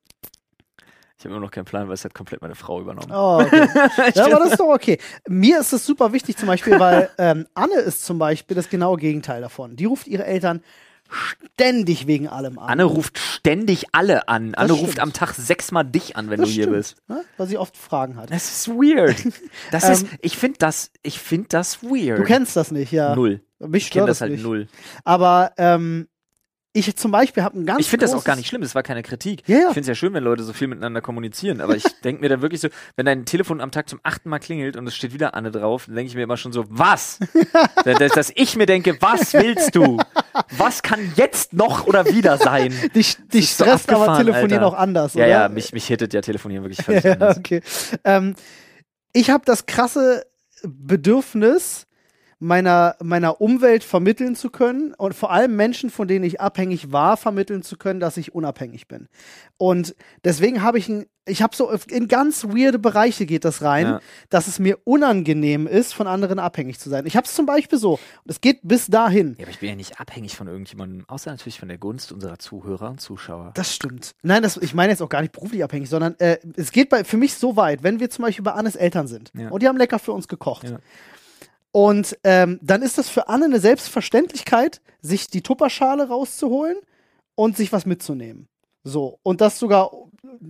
[1.18, 3.10] Ich habe immer noch keinen Plan, weil es hat komplett meine Frau übernommen.
[3.10, 3.68] Oh, okay.
[4.14, 4.98] Ja, aber das ist doch okay.
[5.26, 8.98] Mir ist es super wichtig zum Beispiel, weil ähm, Anne ist zum Beispiel das genaue
[8.98, 9.76] Gegenteil davon.
[9.76, 10.62] Die ruft ihre Eltern
[11.10, 12.68] ständig wegen allem an.
[12.68, 14.54] Anne ruft ständig alle an.
[14.54, 15.00] Anne ruft stimmt.
[15.00, 16.96] am Tag sechsmal dich an, wenn das du hier stimmt, bist.
[17.08, 17.24] Ne?
[17.36, 18.30] Weil sie oft Fragen hat.
[18.30, 19.16] Das ist weird.
[19.70, 22.18] Das ist, Ähm, ich finde das, ich finde das weird.
[22.18, 23.14] Du kennst das nicht, ja.
[23.14, 23.40] null.
[23.58, 24.42] Mich Ich kenne stört das das halt nicht.
[24.44, 24.68] null.
[25.04, 26.08] Aber ähm,
[26.76, 28.82] ich zum Beispiel habe ein ganz Ich finde das auch gar nicht schlimm, das war
[28.82, 29.42] keine Kritik.
[29.46, 29.60] Ja, ja.
[29.68, 32.28] Ich finde es ja schön, wenn Leute so viel miteinander kommunizieren, aber ich denke mir
[32.28, 35.12] dann wirklich so, wenn dein Telefon am Tag zum achten Mal klingelt und es steht
[35.14, 37.18] wieder Anne drauf, dann denke ich mir immer schon so, was?
[37.84, 39.98] dass, dass ich mir denke, was willst du?
[40.58, 42.74] Was kann jetzt noch oder wieder sein?
[42.94, 44.66] Dich, dich ist so stresst aber telefonieren Alter.
[44.66, 45.28] auch anders, Ja, oder?
[45.28, 47.38] ja, mich, mich hittet ja telefonieren wirklich völlig ja, anders.
[47.38, 47.62] okay.
[48.04, 48.34] Ähm,
[49.12, 50.26] ich habe das krasse
[50.62, 51.86] Bedürfnis,
[52.38, 57.16] meiner, meiner Umwelt vermitteln zu können und vor allem Menschen, von denen ich abhängig war,
[57.16, 59.08] vermitteln zu können, dass ich unabhängig bin.
[59.56, 63.86] Und deswegen habe ich ein, ich habe so in ganz weirde Bereiche geht das rein,
[63.86, 64.00] Ja.
[64.28, 67.06] dass es mir unangenehm ist, von anderen abhängig zu sein.
[67.06, 69.34] Ich habe es zum Beispiel so, und es geht bis dahin.
[69.38, 72.38] Ja, aber ich bin ja nicht abhängig von irgendjemandem, außer natürlich von der Gunst unserer
[72.38, 73.52] Zuhörer und Zuschauer.
[73.54, 74.14] Das stimmt.
[74.22, 77.02] Nein, das, ich meine jetzt auch gar nicht beruflich abhängig, sondern äh, es geht bei,
[77.02, 79.48] für mich so weit, wenn wir zum Beispiel bei Annes Eltern sind Ja.
[79.48, 80.68] und die haben lecker für uns gekocht.
[80.68, 80.78] Ja.
[81.72, 86.78] Und ähm, dann ist das für Anne eine Selbstverständlichkeit, sich die Tupperschale rauszuholen
[87.34, 88.48] und sich was mitzunehmen.
[88.86, 89.18] So.
[89.24, 89.90] Und das sogar,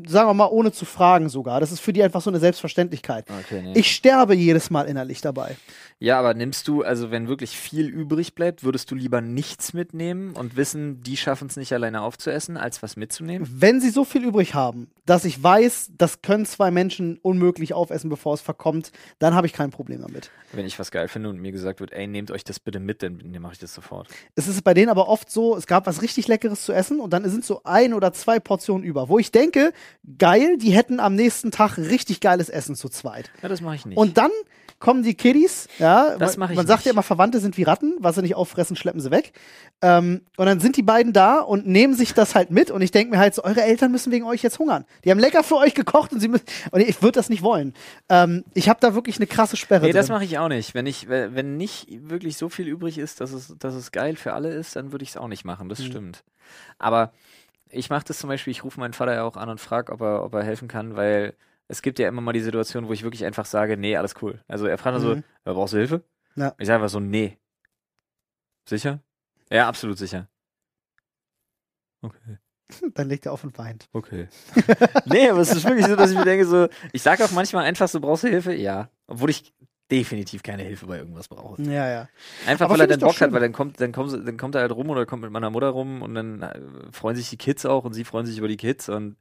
[0.06, 1.58] sagen wir mal, ohne zu fragen sogar.
[1.58, 3.24] Das ist für die einfach so eine Selbstverständlichkeit.
[3.44, 3.72] Okay, nee.
[3.74, 5.56] Ich sterbe jedes Mal innerlich dabei.
[5.98, 10.34] Ja, aber nimmst du, also wenn wirklich viel übrig bleibt, würdest du lieber nichts mitnehmen
[10.34, 13.48] und wissen, die schaffen es nicht alleine aufzuessen, als was mitzunehmen?
[13.50, 18.10] Wenn sie so viel übrig haben, dass ich weiß, das können zwei Menschen unmöglich aufessen,
[18.10, 20.30] bevor es verkommt, dann habe ich kein Problem damit.
[20.52, 23.02] Wenn ich was geil finde und mir gesagt wird, ey, nehmt euch das bitte mit,
[23.02, 24.08] dann, dann mache ich das sofort.
[24.34, 27.10] Es ist bei denen aber oft so, es gab was richtig Leckeres zu essen und
[27.14, 29.72] dann sind so ein oder zwei Portionen über, wo ich denke,
[30.18, 33.30] geil, die hätten am nächsten Tag richtig geiles Essen zu zweit.
[33.42, 33.96] Ja, das mache ich nicht.
[33.98, 34.30] Und dann
[34.78, 36.96] kommen die Kiddies, ja, Das man, mach ich man sagt ja nicht.
[36.96, 39.32] immer, Verwandte sind wie Ratten, was sie nicht auffressen, schleppen sie weg.
[39.80, 42.90] Ähm, und dann sind die beiden da und nehmen sich das halt mit und ich
[42.90, 44.84] denke mir halt so, eure Eltern müssen wegen euch jetzt hungern.
[45.04, 47.72] Die haben lecker für euch gekocht und sie müssen, und ich würde das nicht wollen.
[48.10, 50.74] Ähm, ich habe da wirklich eine krasse Sperre nee, das mache ich auch nicht.
[50.74, 54.16] Wenn ich, wenn wenn nicht wirklich so viel übrig ist, dass es, dass es geil
[54.16, 55.70] für alle ist, dann würde ich es auch nicht machen.
[55.70, 55.84] Das Mhm.
[55.84, 56.24] stimmt.
[56.78, 57.12] Aber
[57.70, 60.00] ich mache das zum Beispiel, ich rufe meinen Vater ja auch an und frage, ob
[60.00, 61.34] er, ob er helfen kann, weil
[61.68, 64.40] es gibt ja immer mal die Situation, wo ich wirklich einfach sage, nee, alles cool.
[64.46, 65.24] Also er fragt dann so, Mhm.
[65.44, 66.04] brauchst du Hilfe?
[66.36, 66.54] Ja.
[66.58, 67.38] Ich sage einfach so, nee.
[68.68, 69.00] Sicher?
[69.50, 70.28] Ja, absolut sicher.
[72.02, 72.38] Okay.
[72.94, 73.88] Dann legt er auf und weint.
[73.92, 74.28] Okay.
[75.06, 77.64] nee, aber es ist wirklich so, dass ich mir denke, so, ich sage auch manchmal
[77.64, 78.54] einfach so, brauchst du Hilfe?
[78.54, 78.90] Ja.
[79.06, 79.54] Obwohl ich
[79.90, 81.62] definitiv keine Hilfe bei irgendwas brauche.
[81.62, 82.08] Ja, ja.
[82.46, 83.32] Einfach Aber weil er find dann Bock hat, schön.
[83.32, 85.50] weil dann kommt, dann kommt, sie- dann kommt er halt rum oder kommt mit meiner
[85.50, 86.60] Mutter rum und dann äh,
[86.92, 89.16] freuen sich die Kids auch und sie freuen sich über die Kids und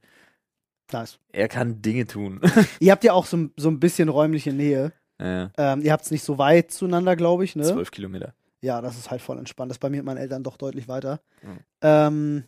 [0.92, 1.18] Nice.
[1.32, 2.40] er kann Dinge tun.
[2.80, 4.92] Ihr habt ja auch so, so ein bisschen räumliche Nähe.
[5.20, 7.64] ja, Ähm, ihr habt es nicht so weit zueinander, glaube ich, ne?
[7.64, 8.34] zwölf Kilometer.
[8.62, 9.70] Ja, das ist halt voll entspannt.
[9.70, 11.20] Das ist bei mir mit meinen Eltern doch deutlich weiter.
[11.42, 11.58] Mhm.
[11.82, 12.44] Ähm,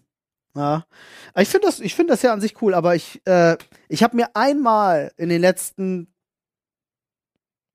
[0.54, 0.86] ja.
[1.36, 3.56] Ich finde das, ich finde das ja an sich cool, aber ich, äh,
[3.88, 6.08] ich habe mir einmal in den letzten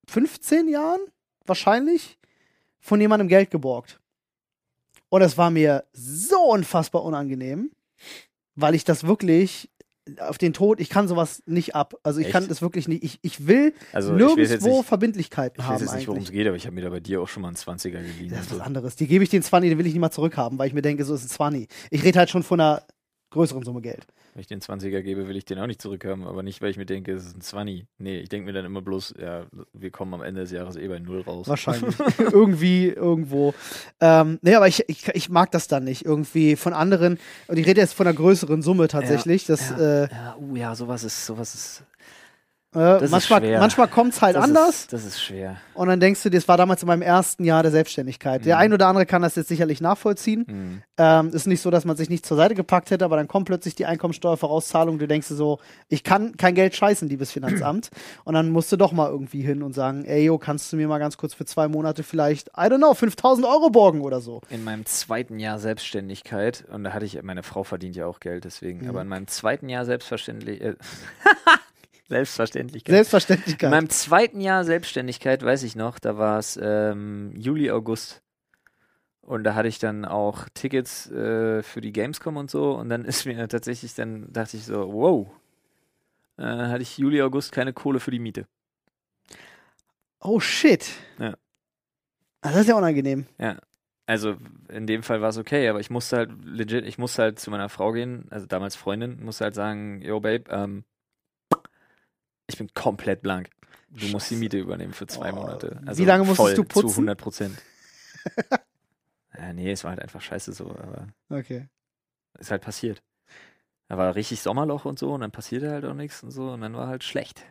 [0.08, 1.00] 15 Jahren
[1.46, 2.18] wahrscheinlich
[2.80, 4.00] von jemandem Geld geborgt.
[5.10, 7.72] Und es war mir so unfassbar unangenehm,
[8.56, 9.70] weil ich das wirklich
[10.20, 11.96] auf den Tod, ich kann sowas nicht ab.
[12.04, 12.34] Also ich Echt?
[12.34, 13.04] kann das wirklich nicht.
[13.04, 16.32] Ich, ich will Also ich nirgendwo nicht, Verbindlichkeiten ich haben weiß jetzt nicht, worum es
[16.32, 18.32] geht, aber ich habe mir da bei dir auch schon mal einen 20er geliehen.
[18.32, 18.96] Das ist was anderes.
[18.98, 21.06] Die gebe ich den 20, den will ich nicht mal zurückhaben, weil ich mir denke,
[21.06, 21.70] so ist ein 20.
[21.90, 22.84] Ich rede halt schon von einer
[23.34, 24.08] größeren Summe Geld.
[24.34, 26.78] Wenn ich den 20er gebe, will ich den auch nicht zurückhaben, aber nicht, weil ich
[26.78, 27.86] mir denke, es ist ein 20.
[27.98, 30.88] Nee, ich denke mir dann immer bloß, ja, wir kommen am Ende des Jahres eh
[30.88, 31.48] bei Null raus.
[31.48, 31.96] Wahrscheinlich.
[32.18, 33.54] Irgendwie, irgendwo.
[34.00, 36.06] Ähm, nee, aber ich, ich, ich mag das dann nicht.
[36.06, 39.46] Irgendwie von anderen, und ich rede jetzt von einer größeren Summe tatsächlich.
[39.46, 41.84] das, ja, äh, ja, uh, ja, sowas ist, sowas ist,
[42.76, 44.70] äh, manchmal manchmal kommt es halt das anders.
[44.70, 45.58] Ist, das ist schwer.
[45.74, 48.46] Und dann denkst du, dir, das war damals in meinem ersten Jahr der Selbstständigkeit.
[48.46, 48.62] Der Mhm.
[48.62, 50.46] ein oder andere kann das jetzt sicherlich nachvollziehen.
[50.48, 50.84] Mhm.
[50.98, 53.46] Ähm, ist nicht so, dass man sich nicht zur Seite gepackt hätte, aber dann kommt
[53.48, 55.00] plötzlich die Einkommensteuervorauszahlung.
[55.00, 55.60] Du denkst dir so,
[55.90, 57.90] ich kann kein Geld scheißen, liebes Finanzamt.
[58.26, 60.88] Und dann musst du doch mal irgendwie hin und sagen, ey, yo, kannst du mir
[60.88, 64.42] mal ganz kurz für zwei Monate vielleicht, I don't know, 5000 Euro borgen oder so.
[64.50, 68.46] In meinem zweiten Jahr Selbstständigkeit, und da hatte ich, meine Frau verdient ja auch Geld,
[68.46, 68.90] deswegen, Mhm.
[68.90, 70.76] aber in meinem zweiten Jahr selbstverständlich, äh,
[72.14, 72.90] Selbstverständlichkeit.
[72.90, 73.72] In Selbstverständlichkeit.
[73.72, 78.22] meinem zweiten Jahr Selbstständigkeit, weiß ich noch, da war es ähm, Juli, August.
[79.22, 82.74] Und da hatte ich dann auch Tickets äh, für die Gamescom und so.
[82.74, 85.28] Und dann ist mir tatsächlich, dann dachte ich so, wow.
[86.38, 88.46] Äh, hatte ich Juli, August keine Kohle für die Miete.
[90.20, 90.92] oh shit.
[91.20, 91.36] Ja.
[92.42, 93.26] Ah, das ist ja unangenehm.
[94.06, 94.36] Also
[94.68, 97.50] in dem Fall war es okay, aber ich musste halt legit, ich musste halt zu
[97.52, 100.84] meiner Frau gehen, also damals Freundin, musste halt sagen, yo Babe, ähm,
[102.54, 103.50] ich bin komplett blank.
[103.90, 104.40] Du musst die Scheiße.
[104.40, 105.80] Miete übernehmen für zwei Oh, Monate.
[105.82, 106.90] wie Also lange musstest du putzen?
[106.90, 107.62] Zu 100 Prozent.
[109.38, 111.68] ja, nee, es war halt einfach scheiße so, aber Okay.
[112.40, 113.04] ist halt passiert.
[113.90, 116.62] Da war richtig Sommerloch und so und dann passierte halt auch nichts und so und
[116.62, 117.44] dann war halt schlecht.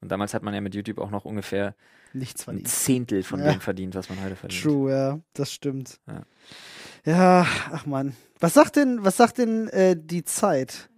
[0.00, 1.74] Und damals hat man ja mit YouTube auch noch ungefähr
[2.12, 2.68] Nichts ein verdient.
[2.68, 3.52] Zehntel von Ja.
[3.52, 4.62] dem verdient, was man heute verdient.
[4.62, 6.00] True, ja, das stimmt.
[6.06, 6.22] Ja.
[7.04, 8.16] Ja, ach man.
[8.40, 10.89] Was sagt denn, was sagt denn äh, die Zeit?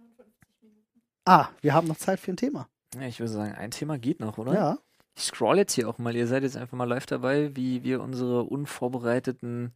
[1.25, 2.67] Ah, wir haben noch Zeit für ein Thema.
[2.95, 4.53] Ja, ich würde sagen, ein Thema geht noch, oder?
[4.53, 4.77] Ja.
[5.15, 6.15] Ich scroll jetzt hier auch mal.
[6.15, 9.73] Ihr seid jetzt einfach mal live dabei, wie wir unsere unvorbereiteten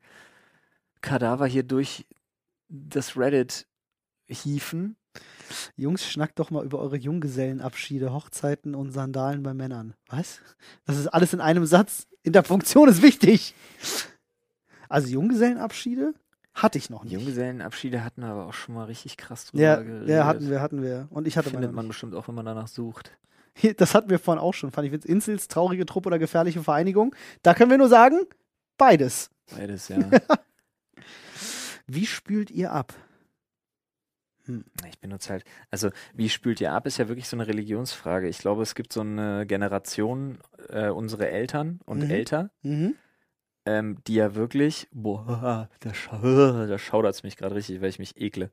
[1.02, 2.06] Kadaver hier durch
[2.70, 3.68] das Reddit
[4.28, 4.98] hieven.
[5.76, 9.94] Jungs, schnackt doch mal über eure Junggesellenabschiede, Hochzeiten und Sandalen bei Männern.
[10.08, 10.42] Was?
[10.86, 12.08] Das ist alles in einem Satz.
[12.24, 13.56] Interpunktion ist wichtig.
[14.90, 16.14] Also Junggesellenabschiede
[16.62, 17.14] hatte ich noch nicht.
[17.14, 20.10] Junggesellenabschiede hatten wir aber auch schon mal richtig krass drüber ja, geredet.
[20.10, 21.08] ja, hatten wir, hatten wir.
[21.12, 23.12] Und ich hatte Findet man bestimmt auch, wenn man danach sucht.
[23.78, 24.70] Das hatten wir vorhin auch schon.
[24.72, 27.16] Fand ich jetzt Insels, traurige Truppe oder gefährliche Vereinigung.
[27.42, 28.20] Da können wir nur sagen,
[28.78, 29.32] beides.
[29.56, 29.98] Beides, ja.
[31.88, 32.94] Wie spült ihr ab?
[34.88, 38.30] ich benutze halt, also wie spült ihr ab, ist ja wirklich so eine Religionsfrage.
[38.30, 40.38] Ich glaube, es gibt so eine Generation,
[40.70, 42.10] äh, unsere Eltern und Mhm.
[42.12, 42.96] älter, Mhm.
[43.68, 46.18] Ähm, die ja wirklich, boah, da, schau,
[46.68, 48.50] da schaudert es mich gerade richtig, weil ich mich ekle.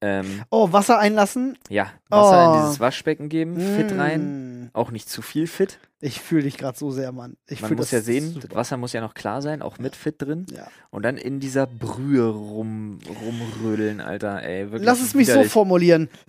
[0.00, 1.56] Ähm, Oh, Wasser einlassen.
[1.70, 2.54] ja, Wasser Oh.
[2.56, 4.70] in dieses Waschbecken geben, fit rein, Mm.
[4.74, 5.78] auch nicht zu viel fit.
[6.00, 7.36] Ich fühle dich gerade so sehr, Mann.
[7.48, 8.56] Ich Man muss das ja sehen, das super.
[8.56, 10.44] Wasser muss ja noch klar sein, auch mit fit drin.
[10.54, 10.66] Ja.
[10.90, 16.10] Und dann in dieser Brühe rum, rumrödeln, Alter, ey, Lass es mich so formulieren.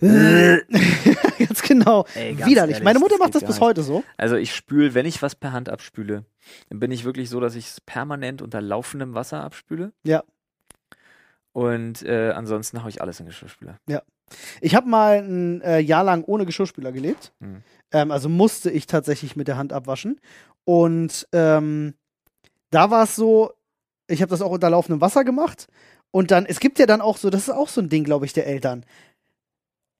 [1.66, 2.06] Genau.
[2.14, 2.74] Ey, ganz Widerlich.
[2.74, 4.04] ehrlich, Meine Mutter das macht das bis heute so.
[4.16, 6.24] Also ich spüle, wenn ich was per Hand abspüle,
[6.68, 9.92] dann bin ich wirklich so, dass ich es permanent unter laufendem Wasser abspüle.
[10.04, 10.22] Ja.
[11.52, 13.78] Und äh, ansonsten haue ich alles in Geschirrspüler.
[14.60, 17.32] Ich habe mal ein äh, Jahr lang ohne Geschirrspüler gelebt.
[17.40, 17.62] Mhm.
[17.92, 20.20] Ähm, also musste ich tatsächlich mit der Hand abwaschen.
[20.64, 21.94] Und ähm,
[22.70, 23.52] da war es so,
[24.08, 25.68] ich habe das auch unter laufendem Wasser gemacht.
[26.10, 28.26] Und dann, es gibt ja dann auch so, das ist auch so ein Ding, glaube
[28.26, 28.84] ich, der Eltern.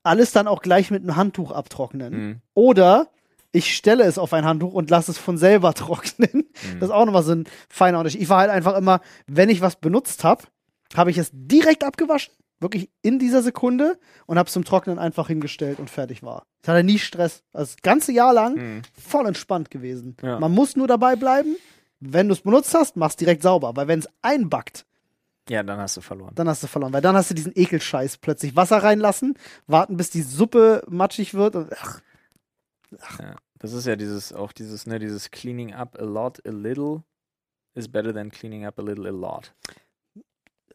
[0.07, 2.13] Alles dann auch gleich mit einem Handtuch abtrocknen.
[2.15, 2.37] Mhm.
[2.55, 3.09] Oder
[3.53, 6.31] ich stelle es auf ein Handtuch und lasse es von selber trocknen.
[6.33, 6.81] Mhm.
[6.81, 8.21] Das ist auch nochmal so ein feiner Unterschied.
[8.23, 10.45] Ich war halt einfach immer, wenn ich was benutzt habe,
[10.97, 15.27] habe ich es direkt abgewaschen, wirklich in dieser Sekunde und habe es zum Trocknen einfach
[15.29, 16.45] hingestellt und fertig war.
[16.63, 17.43] Ich hatte nie Stress.
[17.53, 18.83] Also das ganze Jahr lang Mhm.
[18.93, 20.17] voll entspannt gewesen.
[20.23, 20.39] Ja.
[20.41, 21.57] Man muss nur dabei bleiben.
[21.99, 23.75] Wenn du es benutzt hast, mach's direkt sauber.
[23.75, 24.85] Weil wenn es einbackt,
[25.49, 26.35] Ja, dann hast du verloren.
[26.35, 26.93] dann hast du verloren.
[26.93, 29.35] Weil dann hast du diesen Ekelscheiß plötzlich Wasser reinlassen,
[29.67, 31.57] warten, bis die Suppe matschig wird.
[31.57, 32.01] Und, ach,
[33.21, 33.37] Ja.
[33.59, 37.05] Das ist ja dieses, auch dieses, ne, dieses cleaning up a lot, a little
[37.75, 39.55] is better than cleaning up a little, a lot.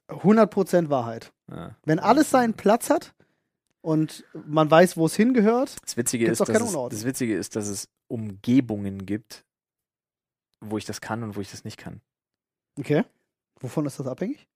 [0.10, 1.32] 100% Wahrheit.
[1.50, 1.76] Ja.
[1.86, 3.14] Wenn alles seinen Platz hat
[3.82, 7.68] und man weiß, wo es hingehört, Das Witzige, ist, dass es, das Witzige ist, dass
[7.68, 9.46] es Umgebungen gibt,
[10.60, 12.02] wo ich das kann und wo ich das nicht kann.
[12.80, 13.04] okay.
[13.60, 14.48] Wovon ist das abhängig?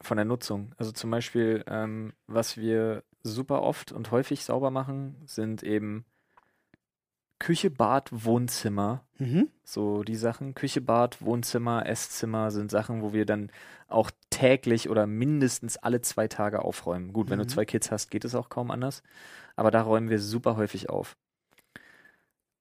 [0.00, 0.74] Von der Nutzung.
[0.76, 6.04] Also zum Beispiel, ähm, was wir super oft und häufig sauber machen, sind eben
[7.38, 9.04] Küche, Bad, Wohnzimmer.
[9.18, 9.48] Mhm.
[9.64, 10.54] So die Sachen.
[10.54, 13.50] Küche, Bad, Wohnzimmer, Esszimmer sind Sachen, wo wir dann
[13.88, 17.12] auch täglich oder mindestens alle zwei Tage aufräumen.
[17.12, 17.48] Gut, wenn du Mhm.
[17.48, 19.02] zwei Kids hast, geht es auch kaum anders.
[19.56, 21.16] Aber da räumen wir super häufig auf.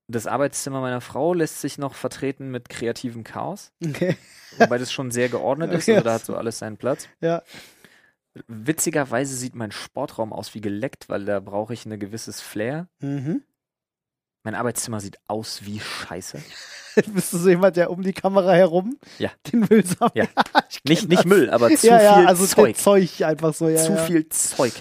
[0.07, 4.17] Das Arbeitszimmer meiner Frau lässt sich noch vertreten mit kreativem Chaos, Okay.
[4.57, 5.87] wobei das schon sehr geordnet ist.
[5.89, 7.07] Also da hat so alles seinen Platz.
[7.21, 7.41] Ja.
[8.47, 12.87] Witzigerweise sieht mein Sportraum aus wie geleckt, weil da brauche ich ein gewisses Flair.
[12.99, 13.43] Mhm.
[14.43, 16.41] Mein Arbeitszimmer sieht aus wie Scheiße.
[17.13, 19.29] Bist du so jemand, der um die Kamera herum Ja.
[19.51, 20.15] den Müll sammelt?
[20.15, 20.25] Ja.
[20.85, 21.25] Nicht, nicht.
[21.25, 22.75] Müll, aber zu ja, ja, viel also Zeug.
[22.75, 23.77] Zeug einfach so, ja.
[23.77, 24.73] zu viel Zeug.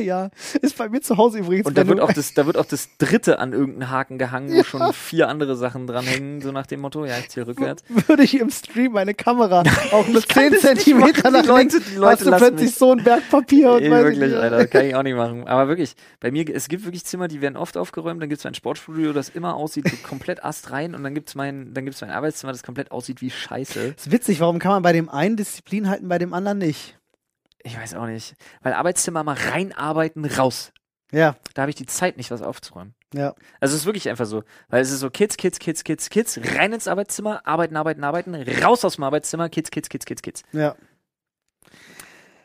[0.00, 0.30] ja,
[0.62, 1.66] ist bei mir zu Hause übrigens.
[1.66, 4.62] Und da wird, auch das, da wird auch das dritte an irgendeinen Haken gehangen, wo
[4.62, 7.82] schon vier andere Sachen dranhängen, so nach dem Motto, ja, ich ziehe rückwärts.
[8.06, 9.62] würde ich im Stream meine Kamera
[9.92, 12.74] auch nur kann 10 das nicht Zentimeter nach links, die Leute hast du plötzlich mich.
[12.76, 14.34] so ein Berg Papier und ich wirklich.
[14.36, 15.46] Alter, kann ich auch nicht machen.
[15.48, 18.44] Aber wirklich, bei mir, es gibt wirklich Zimmer, die werden oft aufgeräumt, dann gibt es
[18.44, 22.10] mein Sportstudio, das immer aussieht komplett astrein und dann gibt es mein, dann gibt's mein
[22.10, 23.94] Arbeitszimmer, das komplett aussieht wie Scheiße.
[23.96, 26.98] ist witzig, warum kann man bei dem einen Disziplin halten, bei dem anderen nicht?
[27.62, 28.34] Ich weiß auch nicht.
[28.62, 30.72] Weil Arbeitszimmer mal reinarbeiten, raus.
[31.12, 32.94] Ja, Da habe ich die Zeit nicht, was aufzuräumen.
[33.12, 33.34] ja.
[33.60, 36.38] Also es ist wirklich einfach so, weil es ist so Kids, Kids, Kids, Kids, Kids,
[36.56, 40.42] rein ins Arbeitszimmer, arbeiten, arbeiten, arbeiten, raus aus dem Arbeitszimmer, Kids, Kids, Kids, Kids, Kids.
[40.52, 40.76] Ja.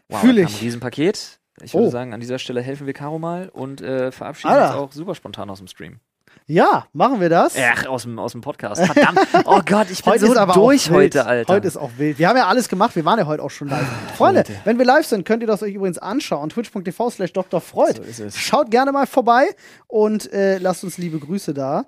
[0.09, 0.47] Wow, Fühl ich.
[0.55, 1.39] Ein Riesenpaket.
[1.61, 1.89] Ich würde Oh.
[1.91, 4.81] sagen, an dieser Stelle helfen wir Caro mal und äh, verabschieden Alter.
[4.81, 5.99] uns auch super spontan aus dem Stream.
[6.47, 7.55] Ja, machen wir das.
[7.57, 8.85] Ach, aus dem, aus dem Podcast.
[8.85, 9.19] Verdammt.
[9.45, 11.53] Oh Gott, ich bin Heute so ist aber durch heute, Alter.
[11.53, 12.19] Heute ist auch wild.
[12.19, 12.95] Wir haben ja alles gemacht.
[12.95, 13.85] Wir waren ja heute auch schon live.
[14.15, 16.49] Freunde, wenn wir live sind, könnt ihr das euch übrigens anschauen.
[16.49, 17.61] Twitch.tv slash Dr.
[17.61, 17.95] Freud.
[17.97, 18.37] So ist es.
[18.37, 19.47] Schaut gerne mal vorbei
[19.87, 21.85] und äh, lasst uns liebe Grüße da.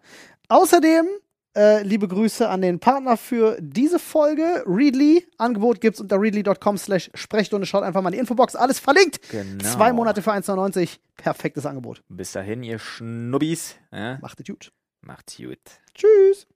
[0.49, 1.07] Außerdem
[1.57, 5.27] äh, liebe Grüße an den Partner für diese Folge, Readly.
[5.37, 7.65] Angebot gibt's unter readly.com slash Sprechstunde.
[7.65, 8.55] Schaut einfach mal in die Infobox.
[8.55, 9.19] Alles verlinkt.
[9.29, 9.63] Genau.
[9.63, 10.99] Zwei Monate für 1,99.
[11.17, 12.03] Perfektes Angebot.
[12.07, 13.75] Bis dahin, ihr Schnubbis.
[13.91, 14.19] Ja?
[14.21, 14.71] Macht es gut.
[15.01, 15.59] Macht's gut.
[15.93, 16.47] Tschüss.